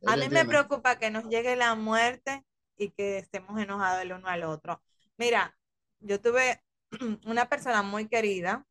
¿ella 0.00 0.12
A 0.12 0.16
mí 0.16 0.28
me 0.28 0.44
preocupa 0.44 0.98
que 0.98 1.10
nos 1.10 1.24
llegue 1.28 1.56
la 1.56 1.74
muerte 1.74 2.44
y 2.76 2.90
que 2.90 3.18
estemos 3.18 3.60
enojados 3.60 4.02
el 4.02 4.12
uno 4.12 4.28
al 4.28 4.44
otro. 4.44 4.82
Mira, 5.18 5.56
yo 6.00 6.20
tuve 6.20 6.62
una 7.26 7.48
persona 7.48 7.82
muy 7.82 8.08
querida 8.08 8.66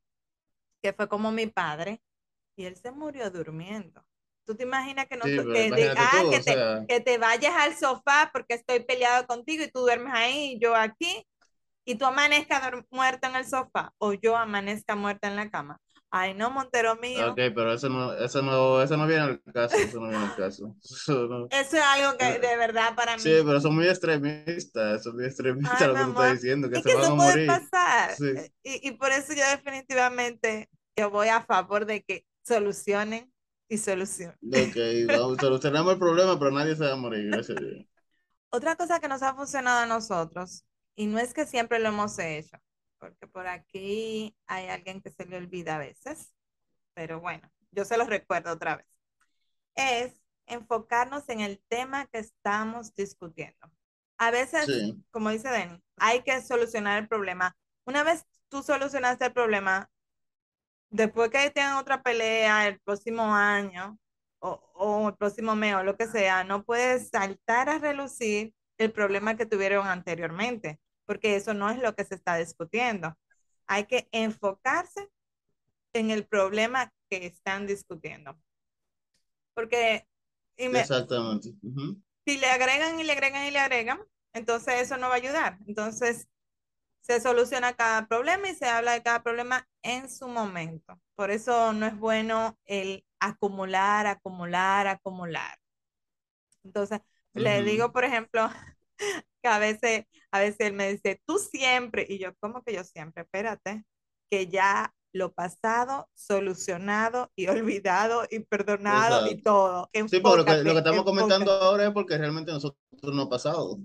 que 0.82 0.94
fue 0.94 1.10
como 1.10 1.32
mi 1.32 1.48
padre 1.48 2.02
y 2.58 2.66
él 2.66 2.76
se 2.78 2.92
murió 2.92 3.32
durmiendo. 3.32 4.06
¿Tú 4.46 4.56
te 4.56 4.64
imaginas 4.64 5.08
que, 5.08 5.18
no, 5.18 5.28
Sí, 5.28 5.32
que, 5.32 5.74
de- 5.74 5.94
imagínate 5.94 5.96
ah, 5.98 6.28
tú, 6.28 6.32
que 6.32 6.42
te, 6.44 6.66
sea, 6.66 6.88
que 6.88 7.02
te 7.02 7.18
vayas 7.18 7.54
al 7.56 7.78
sofá 7.78 8.30
porque 8.34 8.56
estoy 8.56 8.82
peleado 8.82 9.28
contigo 9.28 9.64
y 9.64 9.72
tú 9.72 9.82
duermes 9.82 10.14
ahí 10.16 10.54
y 10.56 10.60
yo 10.60 10.76
aquí 10.76 11.28
y 11.86 11.96
tú 11.98 12.06
amanezcas 12.06 12.74
muerta 12.92 13.30
en 13.30 13.38
el 13.38 13.48
sofá 13.48 13.94
o 14.00 14.14
yo 14.14 14.38
amanezca 14.38 14.96
muerta 14.96 15.28
en 15.30 15.36
la 15.38 15.50
cama? 15.52 15.80
Ay, 16.12 16.34
no, 16.34 16.50
Montero 16.52 16.96
mío. 16.98 17.32
ok, 17.32 17.54
pero 17.56 17.74
eso 17.74 17.90
no, 17.90 18.14
eso 18.14 18.42
no, 18.42 18.82
eso 18.82 18.98
no 18.98 19.08
viene 19.08 19.22
al 19.24 19.42
caso, 19.54 19.86
eso 19.86 20.00
no 20.00 20.10
viene 20.10 20.26
al 20.26 20.34
caso. 20.34 20.76
Eso 20.84 21.28
no- 21.28 21.50
Eso 21.50 21.76
es 21.78 21.84
algo 21.84 22.18
que 22.18 22.26
eh, 22.26 22.40
de 22.40 22.56
verdad 22.58 22.96
para 22.96 23.18
Sí, 23.18 23.30
mí 23.30 23.46
pero 23.46 23.60
son 23.62 23.76
muy 23.76 23.88
extremistas, 23.88 25.04
son 25.04 25.16
muy 25.16 25.26
extremistas 25.26 25.80
Ay, 25.80 25.88
lo 25.90 25.98
que 25.98 26.04
tú 26.06 26.12
estás 26.12 26.32
diciendo, 26.34 26.70
que 26.70 26.80
es 26.80 26.84
se 26.84 26.88
que 26.88 26.92
van 26.92 27.06
a 27.06 27.14
eso 27.14 27.16
puede 27.16 27.40
morir. 27.40 27.62
pasar. 27.62 28.20
Sí, 28.20 28.26
eh, 28.36 28.52
Y, 28.64 28.88
y 28.90 28.92
por 28.94 29.12
eso 29.12 29.34
yo 29.34 29.44
definitivamente 29.50 30.70
yo 30.96 31.10
voy 31.10 31.30
a 31.30 31.42
favor 31.46 31.86
de 31.86 32.04
que 32.04 32.26
solucionen 32.44 33.32
y 33.70 33.78
solucionen. 33.78 34.38
ok, 34.52 34.76
vamos, 35.12 35.40
solucionamos 35.40 35.94
el 35.94 36.00
problema, 36.00 36.38
pero 36.40 36.52
nadie 36.52 36.76
se 36.76 36.86
va 36.86 36.94
a 36.94 36.96
morir, 36.96 37.32
gracias 37.32 37.58
a 37.58 37.62
Dios. 37.62 37.86
Otra 38.50 38.76
cosa 38.76 39.00
que 39.00 39.08
nos 39.08 39.22
ha 39.24 39.36
funcionado 39.36 39.80
a 39.82 39.86
nosotros, 39.86 40.66
y 40.96 41.06
no 41.08 41.20
es 41.20 41.34
que 41.34 41.46
siempre 41.46 41.80
lo 41.80 41.90
hemos 41.90 42.18
hecho, 42.20 42.58
porque 43.00 43.28
por 43.28 43.48
aquí 43.48 44.36
hay 44.48 44.68
alguien 44.70 45.02
que 45.02 45.12
se 45.12 45.26
le 45.26 45.38
olvida 45.38 45.76
a 45.76 45.80
veces, 45.80 46.34
pero 46.94 47.20
bueno, 47.22 47.52
yo 47.72 47.86
se 47.86 47.98
los 47.98 48.08
recuerdo 48.08 48.52
otra 48.54 48.78
vez, 48.78 48.88
es 49.76 50.22
enfocarnos 50.48 51.30
en 51.30 51.42
el 51.42 51.60
tema 51.70 52.08
que 52.08 52.20
estamos 52.20 52.96
discutiendo. 52.96 53.72
A 54.18 54.32
veces, 54.32 54.66
Sí, 54.66 55.04
como 55.12 55.30
dice 55.30 55.50
Denny, 55.50 55.82
hay 55.98 56.24
que 56.24 56.42
solucionar 56.42 57.02
el 57.02 57.08
problema. 57.08 57.56
Una 57.86 58.04
vez 58.04 58.26
tú 58.50 58.64
solucionaste 58.64 59.26
el 59.26 59.34
problema, 59.34 59.90
después 60.90 61.30
que 61.30 61.50
tengan 61.52 61.78
otra 61.78 62.02
pelea 62.04 62.68
el 62.68 62.80
próximo 62.82 63.34
año 63.36 64.00
o, 64.40 64.50
o 64.76 65.10
el 65.10 65.16
próximo 65.16 65.56
mes 65.56 65.76
o 65.76 65.84
lo 65.84 65.98
que 65.98 66.08
sea, 66.08 66.44
no 66.44 66.64
puedes 66.64 67.10
saltar 67.10 67.70
a 67.70 67.80
relucir 67.80 68.54
el 68.78 68.92
problema 68.92 69.36
que 69.36 69.46
tuvieron 69.46 69.88
anteriormente, 69.88 70.80
porque 71.08 71.38
eso 71.38 71.56
no 71.56 71.72
es 71.72 71.80
lo 71.80 71.96
que 71.96 72.06
se 72.06 72.16
está 72.16 72.38
discutiendo. 72.38 73.18
Hay 73.68 73.86
que 73.88 74.10
enfocarse 74.14 75.10
en 75.94 76.12
el 76.12 76.28
problema 76.28 76.94
que 77.10 77.26
están 77.28 77.68
discutiendo. 77.68 78.38
Porque 79.54 80.08
y 80.58 80.70
me- 80.70 80.90
exactamente. 80.90 81.54
Ujú. 81.62 82.02
si 82.26 82.38
le 82.38 82.48
agregan 82.50 83.00
y 83.00 83.04
le 83.04 83.14
agregan 83.14 83.46
y 83.48 83.52
le 83.52 83.60
agregan, 83.60 84.00
entonces 84.34 84.76
eso 84.82 84.98
no 84.98 85.08
va 85.10 85.16
a 85.16 85.18
ayudar. 85.18 85.58
Entonces 85.68 86.28
se 87.02 87.22
soluciona 87.22 87.76
cada 87.76 88.08
problema 88.08 88.50
y 88.50 88.56
se 88.56 88.68
habla 88.68 88.94
de 88.94 89.04
cada 89.04 89.24
problema 89.24 89.68
en 89.84 90.10
su 90.10 90.28
momento. 90.28 91.00
Por 91.16 91.32
eso 91.32 91.74
no 91.74 91.86
es 91.88 91.98
bueno 92.00 92.60
el 92.66 93.06
acumular, 93.20 94.08
acumular, 94.08 94.88
acumular. 94.88 95.58
Entonces, 96.64 97.02
le 97.34 97.64
Ujú. 97.64 97.64
digo, 97.64 97.92
por 97.92 98.04
ejemplo, 98.04 98.50
que 98.98 99.50
a 99.50 99.60
veces, 99.60 100.06
a 100.32 100.40
veces 100.40 100.60
él 100.60 100.74
me 100.74 100.92
dice, 100.92 101.22
tú 101.26 101.38
siempre, 101.38 102.06
y 102.08 102.20
yo, 102.20 102.36
¿cómo 102.40 102.64
que 102.64 102.74
yo 102.74 102.84
siempre? 102.84 103.24
Espérate, 103.24 103.86
que 104.30 104.48
ya 104.48 104.94
lo 105.14 105.34
pasado, 105.34 106.10
solucionado 106.14 107.32
y 107.36 107.48
olvidado 107.48 108.26
y 108.30 108.40
perdonado 108.40 109.30
y 109.30 109.42
todo. 109.42 109.90
Sí, 110.08 110.20
porque 110.20 110.38
lo 110.38 110.46
que, 110.46 110.52
lo 110.64 110.64
que 110.64 110.70
Enfócate, 110.70 110.78
estamos 110.78 111.06
comentando 111.06 111.52
ahora 111.52 111.88
es 111.88 111.92
porque 111.92 112.18
realmente 112.18 112.52
nosotros 112.52 112.78
no 113.02 113.24
ha 113.24 113.30
pasado, 113.30 113.80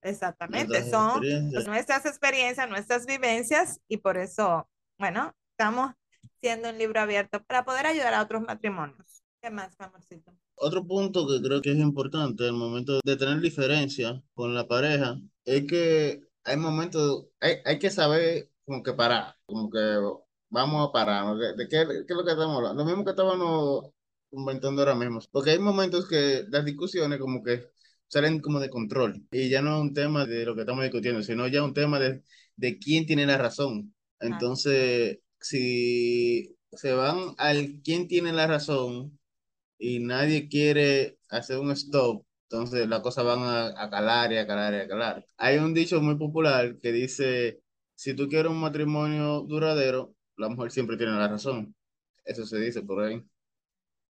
Exactamente, 0.00 0.80
nuestras 0.80 0.90
son 0.90 1.24
experiencias. 1.24 1.66
nuestras 1.66 2.06
experiencias, 2.06 2.68
nuestras 2.68 3.06
vivencias 3.06 3.80
y 3.88 3.96
por 3.96 4.16
eso, 4.16 4.68
bueno, 4.98 5.34
estamos 5.50 5.92
siendo 6.40 6.70
un 6.70 6.78
libro 6.78 7.00
abierto 7.00 7.42
para 7.44 7.64
poder 7.64 7.86
ayudar 7.86 8.14
a 8.14 8.22
otros 8.22 8.42
matrimonios. 8.42 9.22
¿Qué 9.42 9.50
más, 9.50 9.74
amorcito? 9.80 10.32
Otro 10.60 10.86
punto 10.86 11.26
que 11.26 11.40
creo 11.40 11.62
que 11.62 11.70
es 11.72 11.78
importante 11.78 12.44
al 12.44 12.52
momento 12.54 13.00
de 13.04 13.16
tener 13.16 13.40
diferencias 13.40 14.20
con 14.34 14.54
la 14.54 14.66
pareja 14.66 15.20
es 15.44 15.66
que 15.66 16.22
hay 16.44 16.56
momentos, 16.56 17.26
hay, 17.40 17.56
hay 17.64 17.78
que 17.78 17.90
saber 17.90 18.50
como 18.64 18.82
que 18.82 18.92
parar, 18.92 19.36
como 19.46 19.70
que 19.70 19.78
vamos 20.50 20.88
a 20.88 20.92
parar, 20.92 21.24
¿no? 21.26 21.36
¿De, 21.36 21.54
qué, 21.68 21.86
qué 22.06 22.12
es 22.12 22.16
lo 22.16 22.24
que 22.24 22.32
estamos 22.32 22.56
hablando? 22.56 22.82
Lo 22.82 22.88
mismo 22.88 23.04
que 23.04 23.10
estábamos 23.10 23.90
comentando 24.30 24.82
ahora 24.82 24.94
mismo, 24.94 25.20
porque 25.32 25.50
hay 25.52 25.58
momentos 25.58 26.08
que 26.08 26.44
las 26.50 26.64
discusiones 26.64 27.18
como 27.18 27.42
que 27.42 27.70
salen 28.08 28.40
como 28.40 28.60
de 28.60 28.70
control 28.70 29.26
y 29.30 29.48
ya 29.50 29.62
no 29.62 29.76
es 29.76 29.82
un 29.82 29.94
tema 29.94 30.26
de 30.26 30.44
lo 30.44 30.54
que 30.54 30.62
estamos 30.62 30.82
discutiendo, 30.84 31.22
sino 31.22 31.46
ya 31.48 31.62
un 31.62 31.74
tema 31.74 31.98
de, 31.98 32.22
de 32.56 32.78
quién 32.78 33.06
tiene 33.06 33.26
la 33.26 33.38
razón. 33.38 33.94
Entonces, 34.20 35.18
si 35.40 36.56
se 36.72 36.92
van 36.92 37.34
al 37.38 37.80
quién 37.82 38.08
tiene 38.08 38.32
la 38.32 38.46
razón 38.46 39.18
y 39.78 40.00
nadie 40.00 40.48
quiere 40.48 41.18
hacer 41.28 41.58
un 41.58 41.70
stop, 41.72 42.24
entonces 42.44 42.88
las 42.88 43.00
cosas 43.00 43.24
van 43.24 43.40
a, 43.40 43.82
a 43.82 43.90
calar 43.90 44.32
y 44.32 44.38
a 44.38 44.46
calar 44.46 44.74
y 44.74 44.76
a 44.78 44.88
calar. 44.88 45.24
Hay 45.36 45.58
un 45.58 45.74
dicho 45.74 46.00
muy 46.00 46.16
popular 46.16 46.78
que 46.78 46.92
dice, 46.92 47.60
si 47.94 48.14
tú 48.14 48.28
quieres 48.28 48.50
un 48.50 48.60
matrimonio 48.60 49.40
duradero, 49.42 50.14
la 50.36 50.48
mujer 50.48 50.70
siempre 50.70 50.96
tiene 50.96 51.12
la 51.12 51.28
razón. 51.28 51.74
Eso 52.24 52.46
se 52.46 52.58
dice 52.58 52.82
por 52.82 53.02
ahí. 53.04 53.22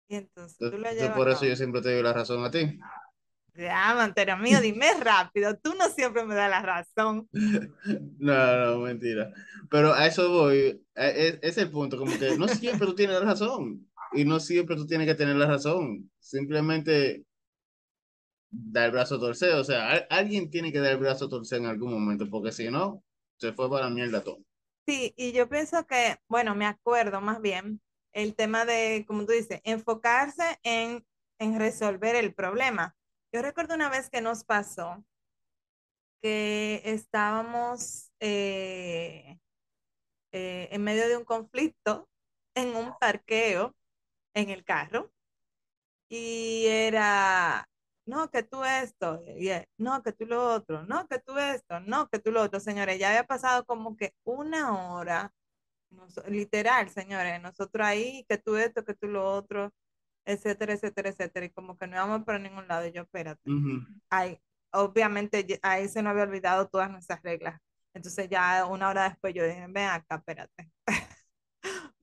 Y 0.08 0.16
entonces 0.16 0.58
tú 0.58 0.66
lo 0.78 0.78
Entonces, 0.90 1.10
por 1.12 1.30
eso 1.30 1.46
yo 1.46 1.56
siempre 1.56 1.82
te 1.82 1.94
doy 1.94 2.04
la 2.04 2.14
razón 2.14 2.44
a 2.44 2.52
ti. 2.52 2.80
Ya, 3.56 3.96
Montero 3.96 4.36
mío, 4.38 4.60
dime 4.60 4.88
rápido, 5.00 5.58
tú 5.58 5.74
no 5.76 5.88
siempre 5.90 6.26
me 6.26 6.36
das 6.36 6.50
la 6.50 6.62
razón. 6.62 7.30
No, 8.20 8.58
no, 8.66 8.80
mentira. 8.80 9.32
Pero 9.70 9.94
a 9.94 10.06
eso 10.08 10.30
voy. 10.30 10.82
a- 10.96 11.08
Es, 11.10 11.40
es 11.42 11.58
el 11.58 11.72
punto, 11.72 11.98
como 11.98 12.18
que 12.18 12.36
no 12.38 12.48
siempre 12.48 12.88
tú 12.88 12.96
tienes 12.96 13.20
la 13.20 13.26
razón. 13.26 13.88
Y 14.14 14.26
no 14.26 14.40
siempre 14.40 14.76
tú 14.76 14.86
tienes 14.88 15.08
que 15.08 15.16
tener 15.16 15.36
la 15.36 15.48
razón. 15.48 16.12
Simplemente 16.20 17.26
dar 18.50 18.86
el 18.88 18.92
brazo 18.92 19.16
a 19.16 19.20
torcer. 19.20 19.54
O 19.56 19.64
sea, 19.64 19.90
al- 19.92 20.08
alguien 20.10 20.50
tiene 20.50 20.72
que 20.72 20.80
dar 20.80 20.94
el 20.94 20.98
brazo 21.00 21.26
a 21.26 21.30
torcer 21.30 21.60
en 21.60 21.68
algún 21.68 21.92
momento, 21.94 22.28
porque 22.30 22.52
si 22.52 22.70
no, 22.72 23.04
se 23.38 23.54
fue 23.54 23.70
para 23.70 23.86
la 23.86 23.92
mierda 23.94 24.24
todo. 24.24 24.40
Sí, 24.88 25.14
y 25.18 25.32
yo 25.32 25.50
pienso 25.50 25.86
que, 25.88 26.18
bueno, 26.28 26.54
me 26.56 26.66
acuerdo 26.68 27.20
más 27.22 27.42
bien 27.42 27.82
el 28.14 28.36
tema 28.36 28.66
de, 28.66 29.04
como 29.08 29.26
tú 29.26 29.32
dices, 29.34 29.60
enfocarse 29.64 30.60
en, 30.64 31.06
en 31.40 31.60
resolver 31.60 32.16
el 32.16 32.34
problema. 32.36 32.96
Yo 33.34 33.42
recuerdo 33.42 33.76
una 33.76 33.90
vez 33.90 34.10
que 34.10 34.22
nos 34.22 34.44
pasó 34.44 35.04
que 36.22 36.82
estábamos 36.86 38.12
eh, 38.20 39.38
eh, 40.32 40.70
en 40.72 40.84
medio 40.84 41.08
de 41.08 41.18
un 41.18 41.26
conflicto 41.26 42.10
en 42.56 42.76
un 42.76 42.94
parqueo 43.00 43.76
en 44.36 44.50
el 44.50 44.64
carro 44.64 45.12
y 46.10 46.66
era, 46.68 47.68
no, 48.06 48.30
que 48.30 48.44
tú 48.44 48.64
esto, 48.64 49.22
él, 49.26 49.68
no, 49.78 50.04
que 50.04 50.12
tú 50.12 50.26
lo 50.26 50.54
otro, 50.54 50.84
no, 50.84 51.08
que 51.08 51.20
tú 51.20 51.38
esto, 51.38 51.80
no, 51.80 52.08
que 52.10 52.20
tú 52.20 52.32
lo 52.32 52.44
otro, 52.44 52.60
señores, 52.60 53.00
ya 53.00 53.10
había 53.10 53.24
pasado 53.24 53.66
como 53.66 53.98
que 53.98 54.14
una 54.24 54.94
hora, 54.94 55.34
literal, 56.28 56.90
señores, 56.90 57.42
nosotros 57.42 57.88
ahí, 57.88 58.26
que 58.30 58.38
tú 58.38 58.56
esto, 58.58 58.86
que 58.86 58.94
tú 58.94 59.08
lo 59.08 59.26
otro, 59.26 59.74
etcétera, 60.26 60.74
etcétera, 60.74 61.10
etcétera, 61.10 61.46
y 61.48 61.50
como 61.52 61.78
que 61.78 61.88
no 61.88 61.96
íbamos 61.96 62.24
para 62.24 62.40
ningún 62.40 62.68
lado, 62.68 62.86
y 62.86 62.92
yo, 62.92 63.04
espérate, 63.04 63.50
Ujú. 63.50 63.86
ahí, 64.10 64.40
obviamente 64.72 65.60
ahí 65.64 65.88
se 65.88 66.04
nos 66.04 66.12
había 66.12 66.24
olvidado 66.24 66.68
todas 66.68 66.92
nuestras 66.92 67.22
reglas, 67.24 67.60
entonces 67.94 68.30
ya 68.30 68.66
una 68.66 68.90
hora 68.90 69.10
después 69.10 69.34
yo 69.34 69.44
dije, 69.46 69.66
ven 69.70 69.88
acá, 69.88 70.18
espérate. 70.18 70.70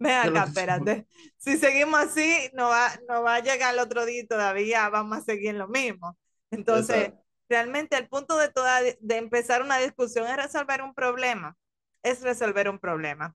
Ven 0.03 0.23
¿Qué 0.23 0.29
es 0.29 0.33
lo 0.33 0.41
acá, 0.41 0.49
espérate. 0.49 1.07
Si 1.39 1.57
seguimos 1.59 2.01
así, 2.01 2.51
no 2.55 2.69
va, 2.69 2.91
no 3.09 3.23
va 3.23 3.37
a 3.37 3.41
llegar 3.41 3.73
el 3.75 3.81
otro 3.81 4.05
día 4.05 4.21
y 4.21 4.27
todavía 4.27 4.89
vamos 4.89 5.19
a 5.19 5.23
seguir 5.23 5.51
en 5.51 5.59
lo 5.59 5.69
mismo. 5.69 6.19
Entonces, 6.51 6.97
Exacto. 6.97 7.25
realmente 7.49 7.97
el 7.97 8.09
punto 8.09 8.37
de, 8.37 8.49
toda, 8.51 8.81
de 8.83 9.17
empezar 9.17 9.63
una 9.63 9.79
discusión 9.79 10.27
es 10.27 10.37
resolver 10.37 10.83
un 10.83 10.95
problema. 10.95 11.57
Es 12.03 12.21
resolver 12.23 12.69
un 12.69 12.79
problema. 12.79 13.35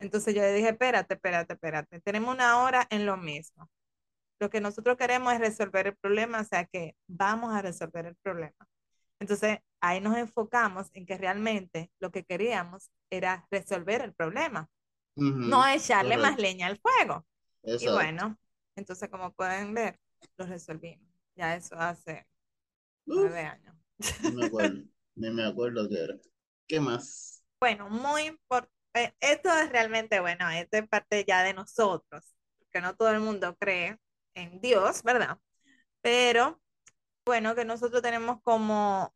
Entonces 0.00 0.34
yo 0.34 0.42
le 0.42 0.52
dije, 0.52 0.68
espérate, 0.70 1.14
espérate, 1.14 1.54
espérate. 1.54 2.00
Tenemos 2.00 2.34
una 2.34 2.62
hora 2.62 2.86
en 2.90 3.06
lo 3.06 3.16
mismo. 3.16 3.70
Lo 4.40 4.50
que 4.50 4.60
nosotros 4.60 4.96
queremos 4.96 5.32
es 5.34 5.40
resolver 5.40 5.88
el 5.88 5.96
problema, 5.96 6.40
o 6.40 6.44
sea 6.44 6.64
que 6.64 6.94
vamos 7.08 7.54
a 7.54 7.62
resolver 7.62 8.06
el 8.06 8.16
problema. 8.16 8.68
Entonces, 9.20 9.58
ahí 9.80 10.00
nos 10.00 10.16
enfocamos 10.16 10.90
en 10.94 11.06
que 11.06 11.16
realmente 11.18 11.90
lo 11.98 12.10
que 12.12 12.24
queríamos 12.24 12.90
era 13.10 13.46
resolver 13.50 14.02
el 14.02 14.14
problema 14.14 14.68
No 15.44 15.66
echarle 15.66 16.16
más 16.18 16.38
leña 16.38 16.66
al 16.66 16.78
fuego. 16.78 17.26
Y 17.78 17.88
bueno, 17.88 18.38
entonces 18.76 19.08
como 19.10 19.32
pueden 19.32 19.74
ver, 19.74 20.00
lo 20.36 20.46
resolvimos. 20.46 21.06
Ya 21.36 21.56
eso 21.56 21.76
hace 21.78 22.26
nueve 23.06 23.40
años. 23.42 23.76
ni 24.20 24.30
me 24.32 24.44
acuerdo. 24.44 24.84
Ni 25.16 25.30
me 25.30 25.44
acuerdo 25.44 25.88
qué 25.88 26.04
era. 26.04 26.14
¿Qué 26.68 26.80
más? 26.80 27.42
Bueno, 27.60 27.88
muy 27.90 28.22
importante. 28.26 28.72
Esto 29.20 29.50
es 29.58 29.70
realmente, 29.70 30.20
bueno, 30.20 30.48
esto 30.50 30.76
es 30.78 30.88
parte 30.88 31.24
ya 31.26 31.42
de 31.42 31.54
nosotros, 31.54 32.34
porque 32.58 32.80
no 32.80 32.96
todo 32.96 33.10
el 33.10 33.20
mundo 33.20 33.56
cree 33.58 33.98
en 34.34 34.60
Dios, 34.60 35.02
¿verdad? 35.02 35.38
Pero 36.02 36.60
bueno, 37.26 37.54
que 37.56 37.64
nosotros 37.64 38.02
tenemos 38.02 38.42
como 38.42 39.14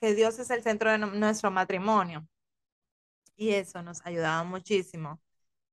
que 0.00 0.14
Dios 0.14 0.38
es 0.40 0.50
el 0.50 0.62
centro 0.62 0.90
de 0.92 0.98
nu- 0.98 1.14
nuestro 1.14 1.50
matrimonio. 1.50 2.28
Y 3.36 3.50
eso 3.54 3.82
nos 3.82 4.04
ayudaba 4.04 4.44
muchísimo 4.44 5.20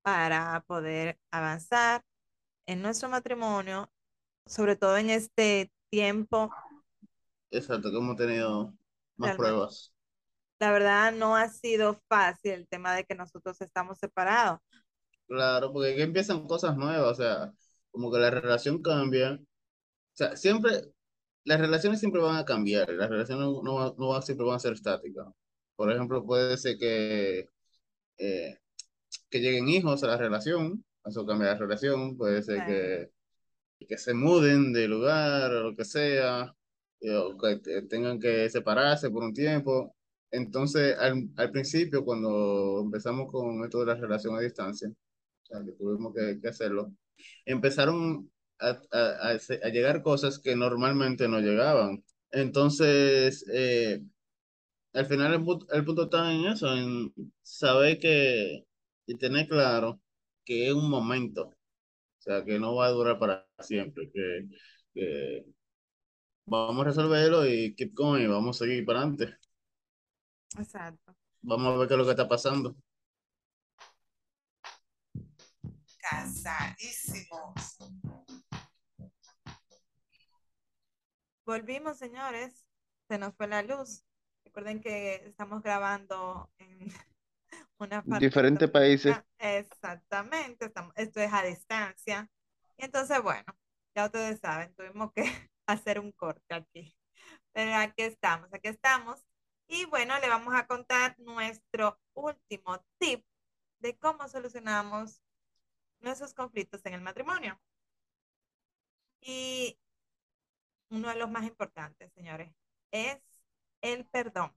para 0.05 0.63
poder 0.67 1.17
avanzar 1.31 2.03
en 2.67 2.83
nuestro 2.83 3.09
matrimonio, 3.09 3.89
sobre 4.45 4.75
todo 4.75 4.97
en 4.97 5.09
este 5.09 5.71
tiempo. 5.89 6.53
Exacto, 7.49 7.89
que 7.89 7.97
hemos 7.97 8.15
tenido 8.15 8.65
más 9.17 9.35
Realmente. 9.35 9.37
pruebas. 9.37 9.93
La 10.59 10.71
verdad 10.71 11.11
no 11.11 11.35
ha 11.35 11.49
sido 11.49 11.99
fácil 12.07 12.51
el 12.51 12.67
tema 12.67 12.93
de 12.93 13.03
que 13.03 13.15
nosotros 13.15 13.59
estamos 13.61 13.97
separados. 13.97 14.59
Claro, 15.27 15.73
porque 15.73 15.93
aquí 15.93 16.01
empiezan 16.03 16.45
cosas 16.47 16.77
nuevas, 16.77 17.11
o 17.11 17.15
sea, 17.15 17.51
como 17.89 18.11
que 18.11 18.19
la 18.19 18.29
relación 18.29 18.81
cambia. 18.83 19.33
O 19.33 19.39
sea, 20.13 20.35
siempre, 20.37 20.83
las 21.45 21.59
relaciones 21.59 21.99
siempre 21.99 22.21
van 22.21 22.37
a 22.37 22.45
cambiar, 22.45 22.89
las 22.91 23.09
relaciones 23.09 23.45
no, 23.47 23.63
no, 23.63 23.95
no 23.97 24.21
siempre 24.21 24.45
van 24.45 24.57
a 24.57 24.59
ser 24.59 24.73
estáticas. 24.73 25.27
Por 25.75 25.91
ejemplo, 25.91 26.25
puede 26.25 26.57
ser 26.57 26.77
que, 26.77 27.49
eh, 28.19 28.57
que 29.29 29.39
lleguen 29.39 29.69
hijos 29.69 30.03
a 30.03 30.07
la 30.07 30.17
relación, 30.17 30.83
eso 31.05 31.25
cambia 31.25 31.49
la 31.49 31.57
relación, 31.59 32.17
puede 32.17 32.43
ser 32.43 32.63
que, 32.63 33.09
que 33.87 33.97
se 33.97 34.13
muden 34.13 34.73
de 34.73 34.87
lugar 34.87 35.51
o 35.53 35.63
lo 35.71 35.75
que 35.75 35.85
sea, 35.85 36.55
eh, 37.01 37.15
o 37.15 37.37
que 37.37 37.57
te- 37.57 37.81
tengan 37.83 38.19
que 38.19 38.49
separarse 38.49 39.09
por 39.11 39.23
un 39.23 39.33
tiempo. 39.33 39.95
Entonces, 40.31 40.97
al, 40.99 41.29
al 41.37 41.51
principio, 41.51 42.03
cuando 42.05 42.81
empezamos 42.83 43.31
con 43.31 43.63
esto 43.63 43.79
de 43.81 43.85
la 43.87 43.95
relación 43.95 44.35
a 44.35 44.41
distancia, 44.41 44.89
o 44.89 45.45
sea, 45.45 45.63
que 45.65 45.73
tuvimos 45.73 46.13
que, 46.15 46.39
que 46.41 46.47
hacerlo, 46.49 46.91
empezaron 47.45 48.31
a, 48.59 48.79
a- 48.91 49.29
a 49.63 49.69
llegar 49.69 50.01
cosas 50.03 50.39
que 50.39 50.55
normalmente 50.55 51.27
no 51.27 51.39
llegaban. 51.39 52.03
Entonces, 52.31 53.45
eh, 53.53 54.01
al 54.93 55.05
final 55.05 55.33
el, 55.33 55.45
el 55.77 55.85
punto 55.85 56.03
está 56.05 56.31
en 56.33 56.45
eso, 56.45 56.73
en 56.75 57.13
saber 57.41 57.99
que 57.99 58.65
y 59.07 59.17
tener 59.17 59.47
claro 59.47 60.01
que 60.43 60.67
es 60.67 60.73
un 60.73 60.89
momento, 60.89 61.45
o 61.47 61.53
sea, 62.19 62.43
que 62.43 62.59
no 62.59 62.75
va 62.75 62.87
a 62.87 62.91
durar 62.91 63.19
para 63.19 63.47
siempre, 63.59 64.11
que, 64.11 64.47
que 64.93 65.45
vamos 66.45 66.81
a 66.85 66.89
resolverlo 66.89 67.45
y 67.47 67.75
keep 67.75 67.93
going, 67.93 68.27
vamos 68.29 68.61
a 68.61 68.65
seguir 68.65 68.85
para 68.85 68.99
adelante, 69.01 69.37
Exacto. 70.57 71.15
vamos 71.41 71.73
a 71.73 71.77
ver 71.77 71.87
qué 71.87 71.93
es 71.93 71.97
lo 71.97 72.05
que 72.05 72.11
está 72.11 72.27
pasando. 72.27 72.75
Casadísimos. 75.99 77.77
Volvimos, 81.45 81.97
señores. 81.97 82.65
Se 83.07 83.17
nos 83.17 83.35
fue 83.35 83.47
la 83.47 83.61
luz. 83.61 84.03
Recuerden 84.43 84.81
que 84.81 85.15
estamos 85.27 85.61
grabando 85.61 86.51
en 86.59 86.91
una 87.77 88.03
Diferentes 88.19 88.69
países. 88.69 89.15
Exactamente. 89.37 90.65
Estamos, 90.65 90.93
esto 90.95 91.19
es 91.19 91.33
a 91.33 91.43
distancia. 91.43 92.29
Y 92.77 92.85
entonces, 92.85 93.21
bueno, 93.21 93.45
ya 93.95 94.05
ustedes 94.05 94.39
saben, 94.39 94.73
tuvimos 94.75 95.11
que 95.13 95.23
hacer 95.67 95.99
un 95.99 96.11
corte 96.11 96.53
aquí. 96.53 96.95
Pero 97.51 97.75
aquí 97.75 98.03
estamos, 98.03 98.53
aquí 98.53 98.67
estamos. 98.67 99.25
Y 99.67 99.85
bueno, 99.85 100.17
le 100.19 100.29
vamos 100.29 100.53
a 100.53 100.67
contar 100.67 101.15
nuestro 101.19 101.99
último 102.13 102.83
tip 102.99 103.25
de 103.79 103.97
cómo 103.97 104.27
solucionamos 104.27 105.21
nuestros 105.99 106.33
conflictos 106.33 106.85
en 106.85 106.93
el 106.93 107.01
matrimonio. 107.01 107.59
Y 109.21 109.79
uno 110.89 111.09
de 111.09 111.15
los 111.15 111.29
más 111.29 111.43
importantes, 111.43 112.11
señores, 112.13 112.53
es 112.91 113.19
el 113.81 114.05
perdón. 114.05 114.55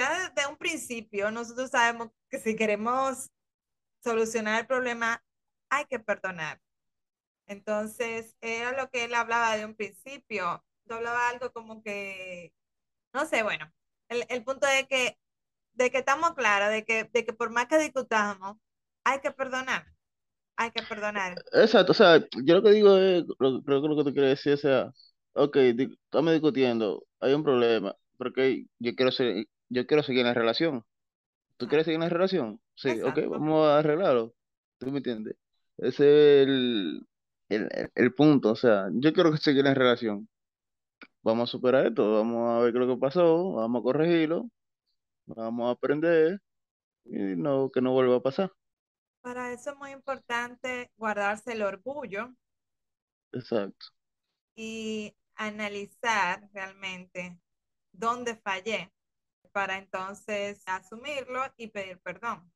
Ya 0.00 0.30
desde 0.34 0.48
un 0.48 0.56
principio 0.56 1.30
nosotros 1.30 1.68
sabemos 1.68 2.08
que 2.30 2.38
si 2.38 2.56
queremos 2.56 3.28
solucionar 4.02 4.60
el 4.60 4.66
problema, 4.66 5.22
hay 5.68 5.84
que 5.84 5.98
perdonar. 5.98 6.58
Entonces, 7.46 8.34
era 8.40 8.72
lo 8.72 8.88
que 8.88 9.04
él 9.04 9.12
hablaba 9.12 9.54
de 9.58 9.66
un 9.66 9.74
principio. 9.74 10.64
Yo 10.86 10.96
hablaba 10.96 11.28
algo 11.28 11.52
como 11.52 11.82
que, 11.82 12.54
no 13.12 13.26
sé, 13.26 13.42
bueno, 13.42 13.70
El, 14.08 14.24
el 14.30 14.42
punto 14.42 14.66
es 14.66 14.86
que, 14.88 15.18
de 15.74 15.90
que 15.90 15.98
estamos 15.98 16.32
claros, 16.32 16.70
de 16.70 16.82
que, 16.86 17.04
de 17.04 17.24
que 17.26 17.34
por 17.34 17.50
más 17.50 17.66
que 17.66 17.78
discutamos, 17.78 18.56
hay 19.04 19.20
que 19.20 19.32
perdonar, 19.32 19.86
hay 20.56 20.70
que 20.70 20.82
perdonar. 20.82 21.34
Exacto, 21.52 21.92
o 21.92 21.94
sea, 21.94 22.24
yo 22.42 22.54
lo 22.54 22.62
que 22.62 22.70
digo 22.70 22.96
es, 22.96 23.24
creo 23.38 23.82
que 23.82 23.88
lo 23.88 23.96
que 23.96 24.04
tú 24.04 24.12
quieres 24.14 24.42
decir, 24.42 24.54
o 24.54 24.56
sea, 24.56 24.90
ok, 25.34 25.56
estamos 25.56 26.32
discutiendo, 26.32 27.04
hay 27.20 27.34
un 27.34 27.44
problema, 27.44 27.94
porque 28.16 28.64
yo 28.78 28.94
quiero 28.94 29.12
ser, 29.12 29.46
yo 29.70 29.86
quiero 29.88 30.04
seguir 30.04 30.22
en 30.22 30.28
la 30.28 30.34
relación. 30.34 30.84
¿Tú 31.58 31.68
quieres 31.68 31.86
seguir 31.86 31.96
en 31.96 32.02
la 32.04 32.08
relación? 32.10 32.60
Sí, 32.76 33.00
ok, 33.02 33.18
Exacto. 33.18 33.30
vamos 33.30 33.66
a 33.68 33.78
arreglarlo. 33.80 34.34
¿Tú 34.78 34.90
me 34.90 34.98
entiendes? 34.98 35.36
Ese 35.78 36.42
es 36.42 36.48
el, 36.48 37.06
el, 37.50 37.90
el- 37.94 38.14
punto, 38.14 38.52
o 38.52 38.56
sea, 38.56 38.88
yo 38.94 39.12
quiero 39.12 39.32
que 39.32 39.38
seguir 39.38 39.60
en 39.60 39.66
la 39.66 39.74
relación. 39.74 40.28
Vamos 41.22 41.48
a 41.50 41.52
superar 41.52 41.86
esto, 41.86 42.14
vamos 42.14 42.50
a 42.50 42.60
ver 42.64 42.72
qué 42.72 42.78
es 42.80 42.86
lo 42.86 42.94
que 42.96 43.00
pasó, 43.00 43.52
vamos 43.54 43.80
a 43.80 43.82
corregirlo, 43.84 44.50
vamos 45.26 45.68
a 45.68 45.72
aprender 45.72 46.40
y 47.04 47.18
no, 47.36 47.70
que 47.72 47.82
no 47.82 47.92
vuelva 47.92 48.16
a 48.18 48.22
pasar. 48.22 48.52
Para 49.22 49.50
eso 49.54 49.70
es 49.70 49.76
muy 49.78 49.92
importante 49.92 50.90
guardarse 50.98 51.52
el 51.52 51.62
orgullo 51.62 52.34
Exacto. 53.32 53.86
y 54.54 55.14
analizar 55.36 56.48
realmente 56.52 57.38
dónde 57.92 58.36
fallé 58.36 58.92
para 59.52 59.78
entonces 59.78 60.62
asumirlo 60.66 61.42
y 61.56 61.68
pedir 61.68 62.00
perdón. 62.00 62.52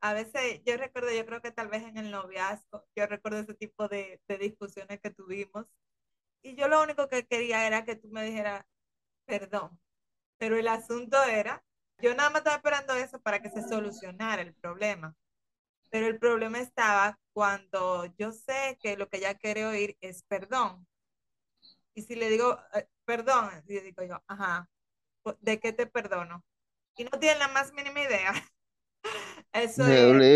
A 0.00 0.14
veces 0.14 0.62
yo 0.64 0.76
recuerdo, 0.76 1.10
yo 1.12 1.26
creo 1.26 1.42
que 1.42 1.52
tal 1.52 1.68
vez 1.68 1.82
en 1.84 1.96
el 1.98 2.10
noviazgo, 2.10 2.86
yo 2.96 3.06
recuerdo 3.06 3.40
ese 3.40 3.54
tipo 3.54 3.88
de, 3.88 4.20
de 4.28 4.38
discusiones 4.38 5.00
que 5.00 5.10
tuvimos 5.10 5.66
y 6.42 6.54
yo 6.56 6.68
lo 6.68 6.82
único 6.82 7.08
que 7.08 7.26
quería 7.26 7.66
era 7.66 7.84
que 7.84 7.96
tú 7.96 8.08
me 8.10 8.24
dijeras 8.24 8.64
perdón, 9.26 9.78
pero 10.38 10.56
el 10.56 10.68
asunto 10.68 11.22
era, 11.24 11.64
yo 12.00 12.14
nada 12.14 12.30
más 12.30 12.40
estaba 12.40 12.56
esperando 12.56 12.94
eso 12.94 13.20
para 13.20 13.40
que 13.42 13.50
se 13.50 13.68
solucionara 13.68 14.42
el 14.42 14.54
problema, 14.54 15.16
pero 15.90 16.06
el 16.06 16.18
problema 16.18 16.60
estaba 16.60 17.18
cuando 17.32 18.06
yo 18.18 18.32
sé 18.32 18.78
que 18.82 18.96
lo 18.96 19.08
que 19.08 19.18
ella 19.18 19.34
quiere 19.36 19.66
oír 19.66 19.96
es 20.00 20.22
perdón. 20.24 20.86
Y 21.94 22.02
si 22.02 22.14
le 22.14 22.30
digo, 22.30 22.58
eh, 22.74 22.88
perdón, 23.04 23.50
y 23.66 23.80
digo 23.80 24.02
yo, 24.04 24.22
ajá, 24.26 24.68
¿de 25.40 25.60
qué 25.60 25.72
te 25.72 25.86
perdono? 25.86 26.44
Y 26.96 27.04
no 27.04 27.18
tiene 27.20 27.38
la 27.40 27.48
más 27.48 27.72
mínima 27.72 28.00
idea. 28.02 28.32
Eso 29.52 29.84
Es 29.86 29.92
es, 29.92 30.26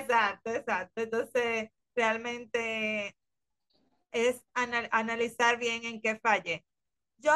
exacto, 0.00 0.50
exacto. 0.52 1.02
Entonces, 1.02 1.70
realmente 1.94 3.16
es 4.12 4.42
anal- 4.54 4.88
analizar 4.92 5.58
bien 5.58 5.84
en 5.84 6.00
qué 6.00 6.18
falle. 6.18 6.64
Yo 7.18 7.32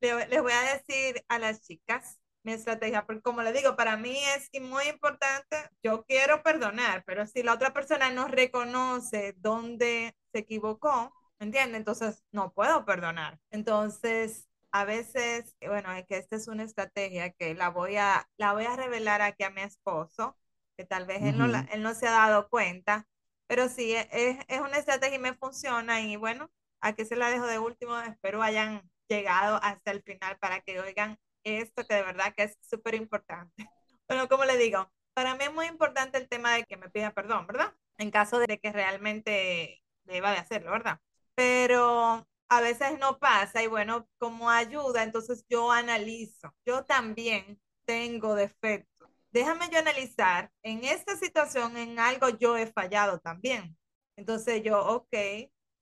le- 0.00 0.26
les 0.28 0.42
voy 0.42 0.52
a 0.52 0.74
decir 0.78 1.24
a 1.28 1.38
las 1.38 1.62
chicas 1.62 2.20
mi 2.44 2.52
estrategia, 2.52 3.06
porque 3.06 3.22
como 3.22 3.42
les 3.42 3.54
digo, 3.54 3.76
para 3.76 3.96
mí 3.98 4.18
es 4.36 4.50
muy 4.62 4.84
importante, 4.88 5.56
yo 5.82 6.04
quiero 6.06 6.42
perdonar, 6.42 7.04
pero 7.06 7.26
si 7.26 7.42
la 7.42 7.54
otra 7.54 7.72
persona 7.74 8.10
no 8.10 8.28
reconoce 8.28 9.34
dónde 9.38 10.16
se 10.32 10.40
equivocó, 10.40 11.14
¿entiende? 11.40 11.78
Entonces 11.78 12.24
no 12.32 12.52
puedo 12.52 12.84
perdonar. 12.86 13.40
Entonces, 13.50 14.48
a 14.72 14.84
veces, 14.84 15.56
bueno, 15.66 15.92
es 15.92 16.06
que 16.06 16.16
esta 16.18 16.36
es 16.36 16.48
una 16.48 16.64
estrategia 16.64 17.30
que 17.32 17.54
la 17.54 17.68
voy 17.70 17.96
a, 17.96 18.28
la 18.38 18.52
voy 18.54 18.64
a 18.66 18.76
revelar 18.76 19.22
aquí 19.22 19.44
a 19.44 19.50
mi 19.50 19.62
esposo, 19.62 20.36
que 20.76 20.84
tal 20.84 21.06
vez 21.06 21.22
él 21.24 21.38
no, 21.38 21.46
la- 21.48 21.60
él 21.72 21.82
no 21.82 21.94
se 21.94 22.06
ha 22.08 22.12
dado 22.12 22.48
cuenta, 22.48 23.06
pero 23.46 23.68
sí, 23.68 23.94
e- 23.94 24.08
es, 24.12 24.38
es 24.48 24.60
una 24.60 24.78
estrategia 24.78 25.16
y 25.16 25.20
me 25.20 25.34
funciona 25.34 26.00
y 26.00 26.16
bueno, 26.16 26.50
aquí 26.80 27.04
se 27.04 27.16
la 27.16 27.30
dejo 27.30 27.46
de 27.46 27.58
último, 27.58 27.98
espero 28.00 28.42
hayan 28.42 28.82
llegado 29.08 29.60
hasta 29.62 29.90
el 29.90 30.02
final 30.02 30.38
para 30.38 30.60
que 30.60 30.80
oigan 30.80 31.18
esto 31.44 31.84
que 31.86 31.94
de 31.96 32.02
verdad 32.02 32.34
que 32.36 32.44
es 32.44 32.56
súper 32.62 32.94
importante. 32.94 33.52
Bueno, 34.08 34.28
como 34.28 34.44
le 34.44 34.58
digo, 34.58 34.90
para 35.14 35.34
mí 35.36 35.44
es 35.44 35.54
muy 35.54 35.66
importante 35.66 36.18
el 36.18 36.28
tema 36.28 36.52
de 36.54 36.64
que 36.64 36.76
me 36.76 36.90
pida 36.90 37.12
perdón, 37.14 37.46
¿verdad? 37.46 37.72
En 37.96 38.10
caso 38.10 38.38
de 38.38 38.58
que 38.58 38.70
realmente 38.72 39.82
deba 40.04 40.32
de 40.32 40.38
hacerlo, 40.38 40.70
¿verdad? 40.72 41.00
Pero 41.34 42.26
a 42.56 42.60
veces 42.60 42.98
no 42.98 43.18
pasa 43.18 43.62
y 43.62 43.66
bueno, 43.66 44.06
como 44.18 44.50
ayuda, 44.50 45.02
entonces 45.02 45.44
yo 45.48 45.70
analizo. 45.72 46.54
Yo 46.66 46.84
también 46.84 47.60
tengo 47.86 48.34
defectos. 48.34 49.10
Déjame 49.30 49.70
yo 49.70 49.78
analizar, 49.78 50.50
en 50.62 50.84
esta 50.84 51.16
situación, 51.16 51.76
en 51.78 51.98
algo 51.98 52.28
yo 52.28 52.56
he 52.56 52.66
fallado 52.66 53.18
también. 53.20 53.76
Entonces 54.16 54.62
yo, 54.62 54.84
ok, 54.84 55.14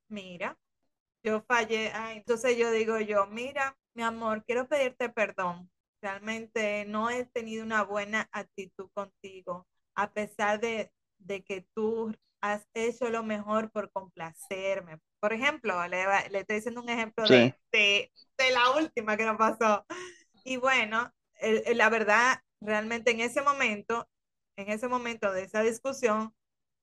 mira, 0.08 0.56
yo 1.24 1.42
fallé. 1.42 1.90
Ay, 1.92 2.18
entonces 2.18 2.56
yo 2.56 2.70
digo 2.70 3.00
yo, 3.00 3.26
mira, 3.26 3.76
mi 3.94 4.04
amor, 4.04 4.44
quiero 4.44 4.68
pedirte 4.68 5.08
perdón. 5.08 5.68
Realmente 6.00 6.84
no 6.86 7.10
he 7.10 7.24
tenido 7.26 7.64
una 7.64 7.82
buena 7.82 8.28
actitud 8.32 8.88
contigo, 8.94 9.66
a 9.96 10.12
pesar 10.12 10.60
de, 10.60 10.92
de 11.18 11.42
que 11.42 11.66
tú 11.74 12.14
has 12.40 12.66
hecho 12.74 13.08
lo 13.10 13.22
mejor 13.22 13.70
por 13.70 13.90
complacerme. 13.92 14.98
Por 15.20 15.32
ejemplo, 15.32 15.86
le, 15.88 16.04
le 16.30 16.40
estoy 16.40 16.56
diciendo 16.56 16.80
un 16.82 16.88
ejemplo 16.88 17.28
Sí, 17.28 17.30
de, 17.30 17.54
de, 17.72 18.12
de 18.38 18.50
la 18.52 18.70
última 18.76 19.16
que 19.16 19.24
nos 19.26 19.36
pasó. 19.38 19.84
Y 20.44 20.56
bueno, 20.56 21.12
el- 21.40 21.62
el- 21.66 21.78
la 21.78 21.88
verdad, 21.90 22.42
realmente 22.60 23.10
en 23.12 23.20
ese 23.20 23.42
momento, 23.42 24.08
en 24.56 24.70
ese 24.70 24.88
momento 24.88 25.32
de 25.32 25.44
esa 25.44 25.62
discusión, 25.62 26.34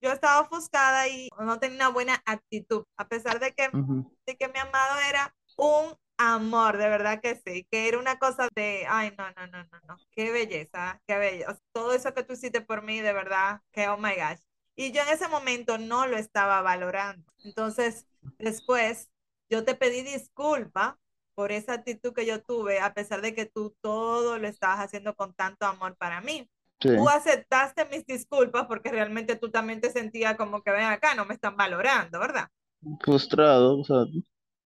yo 0.01 0.11
estaba 0.11 0.41
ofuscada 0.41 1.07
y 1.07 1.29
no 1.39 1.59
tenía 1.59 1.77
una 1.77 1.89
buena 1.89 2.21
actitud, 2.25 2.85
a 2.97 3.07
pesar 3.07 3.39
de 3.39 3.53
que, 3.53 3.69
ujú. 3.73 4.03
de 4.27 4.37
que 4.37 4.47
mi 4.49 4.59
amado 4.59 4.95
era 5.09 5.35
un 5.57 5.95
amor, 6.17 6.77
de 6.77 6.89
verdad 6.89 7.21
que 7.21 7.35
sí, 7.45 7.65
que 7.71 7.87
era 7.87 7.99
una 7.99 8.19
cosa 8.19 8.49
de, 8.55 8.85
ay, 8.89 9.13
no, 9.17 9.29
no, 9.31 9.47
no, 9.47 9.63
no, 9.65 9.79
no, 9.87 10.01
qué 10.11 10.31
belleza, 10.31 11.01
qué 11.07 11.17
belleza, 11.17 11.57
todo 11.73 11.93
eso 11.93 12.13
que 12.13 12.23
tú 12.23 12.33
hiciste 12.33 12.61
por 12.61 12.83
mí, 12.83 12.99
de 13.01 13.13
verdad, 13.13 13.61
que 13.71 13.87
oh 13.89 13.97
my 13.97 14.13
gosh. 14.15 14.39
Y 14.77 14.91
yo 14.91 15.01
en 15.01 15.09
ese 15.09 15.27
momento 15.27 15.77
no 15.77 16.07
lo 16.07 16.17
estaba 16.17 16.61
valorando. 16.61 17.25
Entonces, 17.43 18.07
después, 18.37 19.09
yo 19.49 19.65
te 19.65 19.75
pedí 19.75 20.03
disculpa 20.03 20.99
por 21.35 21.51
esa 21.51 21.73
actitud 21.73 22.13
que 22.13 22.25
yo 22.27 22.41
tuve, 22.43 22.79
a 22.79 22.93
pesar 22.93 23.21
de 23.21 23.33
que 23.33 23.45
tú 23.45 23.75
todo 23.81 24.37
lo 24.37 24.47
estabas 24.47 24.79
haciendo 24.79 25.15
con 25.15 25.33
tanto 25.33 25.65
amor 25.65 25.97
para 25.97 26.21
mí. 26.21 26.49
Sí, 26.79 26.89
Tú 26.89 27.09
aceptaste 27.09 27.85
mis 27.85 28.05
disculpas 28.05 28.67
porque 28.67 28.91
realmente 28.91 29.35
tú 29.35 29.49
también 29.49 29.81
te 29.81 29.91
sentías 29.91 30.37
como 30.37 30.61
que 30.61 30.71
ven 30.71 30.85
acá, 30.85 31.15
no 31.15 31.25
me 31.25 31.33
están 31.33 31.57
valorando, 31.57 32.19
¿verdad? 32.19 32.47
frustrado, 33.01 33.79
o 33.79 33.83
sea, 33.83 34.05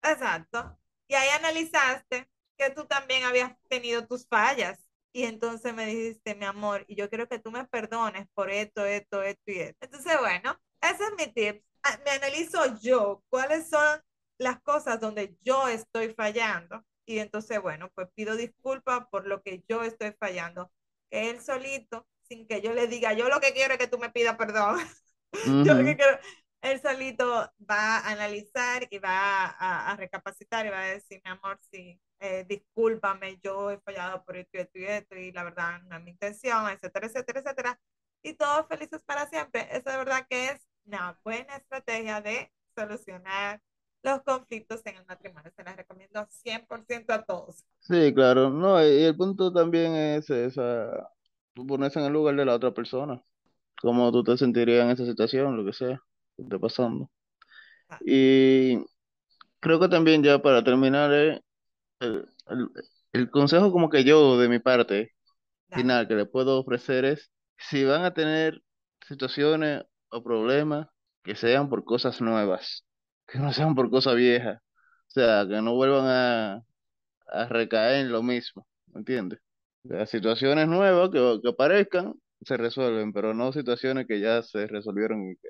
Exacto. 0.04 0.78
Y 1.08 1.16
ahí 1.16 1.30
analizaste 1.30 2.30
que 2.58 2.70
tú 2.72 2.86
también 2.86 3.24
habías 3.24 3.54
tenido 3.70 4.06
tus 4.06 4.28
fallas. 4.28 4.80
Y 5.14 5.24
entonces 5.24 5.74
me 5.74 5.86
dijiste, 5.86 6.36
mi 6.36 6.46
amor, 6.46 6.86
y 6.88 6.96
yo 6.96 7.10
quiero 7.10 7.28
que 7.28 7.40
tú 7.40 7.52
me 7.52 7.66
perdones 7.68 8.28
por 8.34 8.50
esto, 8.50 8.86
esto, 8.86 9.22
esto 9.24 9.44
y 9.52 9.60
esto. 9.60 9.78
Entonces, 9.86 10.18
bueno, 10.20 10.58
ese 10.82 11.04
es 11.04 11.12
mi 11.18 11.34
tip. 11.34 11.64
Ah, 11.84 12.00
Me 12.06 12.12
analizo 12.12 12.80
yo 12.82 13.24
cuáles 13.30 13.70
son 13.70 14.00
las 14.38 14.62
cosas 14.62 15.00
donde 15.00 15.36
yo 15.42 15.68
estoy 15.68 16.14
fallando. 16.14 16.84
Y 17.06 17.20
entonces, 17.20 17.62
bueno, 17.62 17.90
pues 17.96 18.08
pido 18.16 18.36
disculpas 18.36 19.06
por 19.12 19.28
lo 19.28 19.42
que 19.42 19.64
yo 19.68 19.84
estoy 19.84 20.14
fallando. 20.20 20.72
Que 21.10 21.30
él 21.30 21.42
solito, 21.42 22.08
sin 22.24 22.48
que 22.48 22.62
yo 22.62 22.74
le 22.74 22.88
diga, 22.88 23.14
yo 23.14 23.28
lo 23.30 23.40
que 23.42 23.54
quiero 23.54 23.74
es 23.74 23.80
que 23.80 23.88
tú 23.88 23.98
me 24.00 24.12
pidas 24.12 24.38
perdón. 24.38 24.80
Yo 25.64 25.74
lo 25.76 25.84
que 25.84 25.96
quiero, 25.96 26.20
él 26.62 26.82
solito 26.82 27.26
va 27.70 27.98
a 28.00 28.12
analizar 28.12 28.88
y 28.90 29.00
va 29.00 29.46
a, 29.48 29.92
a 29.92 29.96
recapacitar 29.96 30.66
y 30.66 30.70
va 30.70 30.82
a 30.82 30.86
decir, 30.88 31.22
mi 31.24 31.32
amor, 31.32 31.60
sí, 31.72 32.00
eh, 32.22 32.46
discúlpame, 32.50 33.40
yo 33.44 33.72
he 33.72 33.80
fallado 33.82 34.26
por 34.26 34.38
esto 34.38 34.58
y 34.60 34.62
esto 34.62 34.80
y 34.80 34.86
esto, 34.86 35.18
y 35.18 35.34
la 35.34 35.46
verdad 35.46 35.82
no 35.84 35.98
es 35.98 36.04
mi 36.04 36.12
intención, 36.12 36.70
etcétera, 36.70 37.08
etcétera, 37.08 37.42
etcétera. 37.42 37.82
Y 38.24 38.36
todos 38.36 38.68
felices 38.70 39.04
para 39.06 39.28
siempre. 39.30 39.68
Eso 39.76 39.92
de 39.92 39.98
verdad 39.98 40.28
que 40.30 40.52
es 40.52 40.68
una 40.86 41.20
buena 41.26 41.58
estrategia 41.58 42.22
de 42.22 42.52
solucionar 42.76 43.62
los 44.04 44.24
conflictos 44.24 44.82
en 44.86 44.98
el 44.98 45.06
matrimonio. 45.08 45.52
Se 45.56 45.64
las 45.66 45.78
recomiendo 45.78 46.28
100% 46.32 47.14
a 47.14 47.24
todos. 47.26 47.66
Sí, 47.80 48.14
claro, 48.14 48.50
no, 48.52 48.80
y 48.82 49.04
el 49.04 49.16
punto 49.18 49.52
también 49.52 49.94
es 49.96 50.30
esa, 50.30 51.10
tú 51.54 51.66
ponerse 51.66 52.00
en 52.00 52.06
el 52.06 52.14
lugar 52.14 52.36
de 52.36 52.46
la 52.46 52.56
otra 52.56 52.72
persona, 52.74 53.22
cómo 53.82 54.12
tú 54.12 54.24
te 54.24 54.38
sentirías 54.38 54.86
en 54.86 54.92
esa 54.92 55.06
situación, 55.06 55.58
lo 55.58 55.66
que 55.66 55.74
sea, 55.74 56.02
que 56.38 56.44
esté 56.44 56.60
pasando. 56.60 57.10
Ah, 57.90 58.02
Y 58.02 58.78
creo 59.60 59.80
que 59.80 59.90
también 59.90 60.24
ya 60.24 60.42
para 60.42 60.64
terminar, 60.64 61.12
eh, 61.14 61.42
el, 62.02 62.28
el, 62.50 62.70
el 63.14 63.32
consejo 63.32 63.72
como 63.72 63.90
que 63.90 64.04
yo 64.06 64.38
de 64.40 64.50
mi 64.50 64.60
parte 64.60 65.14
Dale. 65.70 65.86
final 65.86 66.08
que 66.08 66.16
le 66.16 66.26
puedo 66.28 66.60
ofrecer 66.60 67.06
es, 67.06 67.32
si 67.58 67.86
van 67.86 68.04
a 68.06 68.14
tener 68.16 68.62
situaciones 69.08 69.84
o 70.10 70.24
problemas, 70.24 70.88
que 71.24 71.36
sean 71.36 71.70
por 71.70 71.86
cosas 71.86 72.22
nuevas, 72.22 72.86
que 73.28 73.40
no 73.40 73.54
sean 73.54 73.76
por 73.76 73.90
cosas 73.92 74.16
viejas, 74.16 74.60
o 75.10 75.12
sea, 75.12 75.46
que 75.48 75.62
no 75.62 75.76
vuelvan 75.76 76.06
a, 76.08 76.64
a 77.28 77.48
recaer 77.50 78.06
en 78.06 78.12
lo 78.12 78.24
mismo, 78.24 78.68
¿me 78.88 79.00
entiendes? 79.00 79.40
Las 79.84 80.10
situaciones 80.10 80.68
nuevas 80.68 81.10
que, 81.12 81.40
que 81.44 81.50
aparezcan 81.50 82.14
se 82.42 82.58
resuelven, 82.58 83.14
pero 83.14 83.34
no 83.34 83.54
situaciones 83.54 84.08
que 84.08 84.20
ya 84.20 84.42
se 84.44 84.68
resolvieron 84.68 85.32
y 85.32 85.36
que 85.38 85.50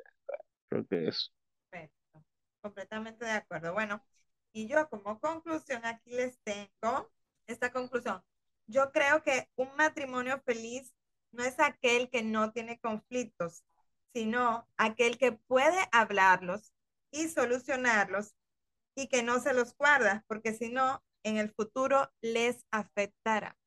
creo 0.69 0.87
que 0.87 1.07
eso. 1.09 1.31
Perfecto. 1.69 2.23
Completamente 2.61 3.25
de 3.25 3.31
acuerdo. 3.31 3.73
Bueno, 3.73 4.03
y 4.53 4.67
yo 4.67 4.89
como 4.89 5.19
conclusión 5.19 5.85
aquí 5.85 6.11
les 6.11 6.39
tengo 6.43 7.09
esta 7.47 7.71
conclusión. 7.71 8.23
yo 8.67 8.91
creo 8.91 9.21
que 9.23 9.49
un 9.55 9.69
matrimonio 9.75 10.41
feliz 10.45 10.93
no 11.31 11.43
es 11.43 11.59
aquel 11.59 12.09
que 12.09 12.23
no 12.23 12.51
tiene 12.51 12.79
conflictos, 12.79 13.63
sino 14.13 14.67
aquel 14.77 15.17
que 15.17 15.33
puede 15.33 15.87
hablarlos 15.91 16.73
y 17.11 17.27
solucionarlos 17.27 18.35
y 18.95 19.07
que 19.07 19.23
no 19.23 19.39
se 19.39 19.53
los 19.53 19.75
guarda, 19.75 20.23
porque 20.27 20.53
si 20.53 20.69
no, 20.69 21.03
en 21.23 21.37
el 21.37 21.51
futuro 21.51 22.11
les 22.21 22.65
afectará. 22.71 23.57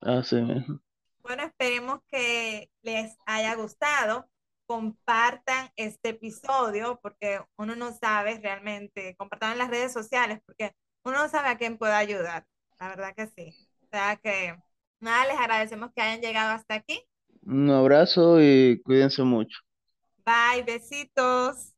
Así 0.00 0.36
mismo. 0.36 0.80
Bueno, 1.22 1.42
esperemos 1.44 2.00
que 2.08 2.70
les 2.82 3.16
haya 3.24 3.54
gustado. 3.54 4.28
Compartan 4.66 5.70
este 5.76 6.10
episodio 6.10 6.98
porque 7.02 7.40
uno 7.56 7.76
no 7.76 7.92
sabe 7.92 8.40
realmente, 8.40 9.14
compartan 9.16 9.52
en 9.52 9.58
las 9.58 9.70
redes 9.70 9.92
sociales 9.92 10.40
porque 10.46 10.74
uno 11.04 11.18
no 11.18 11.28
sabe 11.28 11.48
a 11.48 11.58
quién 11.58 11.76
puede 11.78 11.92
ayudar. 11.92 12.46
La 12.80 12.88
verdad 12.88 13.14
que 13.14 13.26
sí. 13.26 13.54
O 13.82 13.86
sea 13.90 14.16
que 14.16 14.56
nada, 15.00 15.26
les 15.26 15.36
agradecemos 15.36 15.90
que 15.94 16.02
hayan 16.02 16.20
llegado 16.20 16.52
hasta 16.52 16.74
aquí. 16.74 17.02
Un 17.42 17.70
abrazo 17.70 18.40
y 18.40 18.80
cuídense 18.82 19.22
mucho. 19.22 19.58
Bye, 20.24 20.62
besitos. 20.62 21.74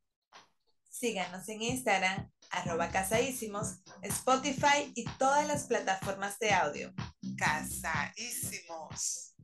Síganos 0.88 1.48
en 1.48 1.60
Instagram, 1.60 2.30
arroba 2.50 2.88
casaísimos, 2.90 3.80
Spotify 4.02 4.92
y 4.94 5.04
todas 5.18 5.46
las 5.46 5.66
plataformas 5.66 6.38
de 6.38 6.52
audio. 6.52 6.92
Casaísimos. 7.36 9.26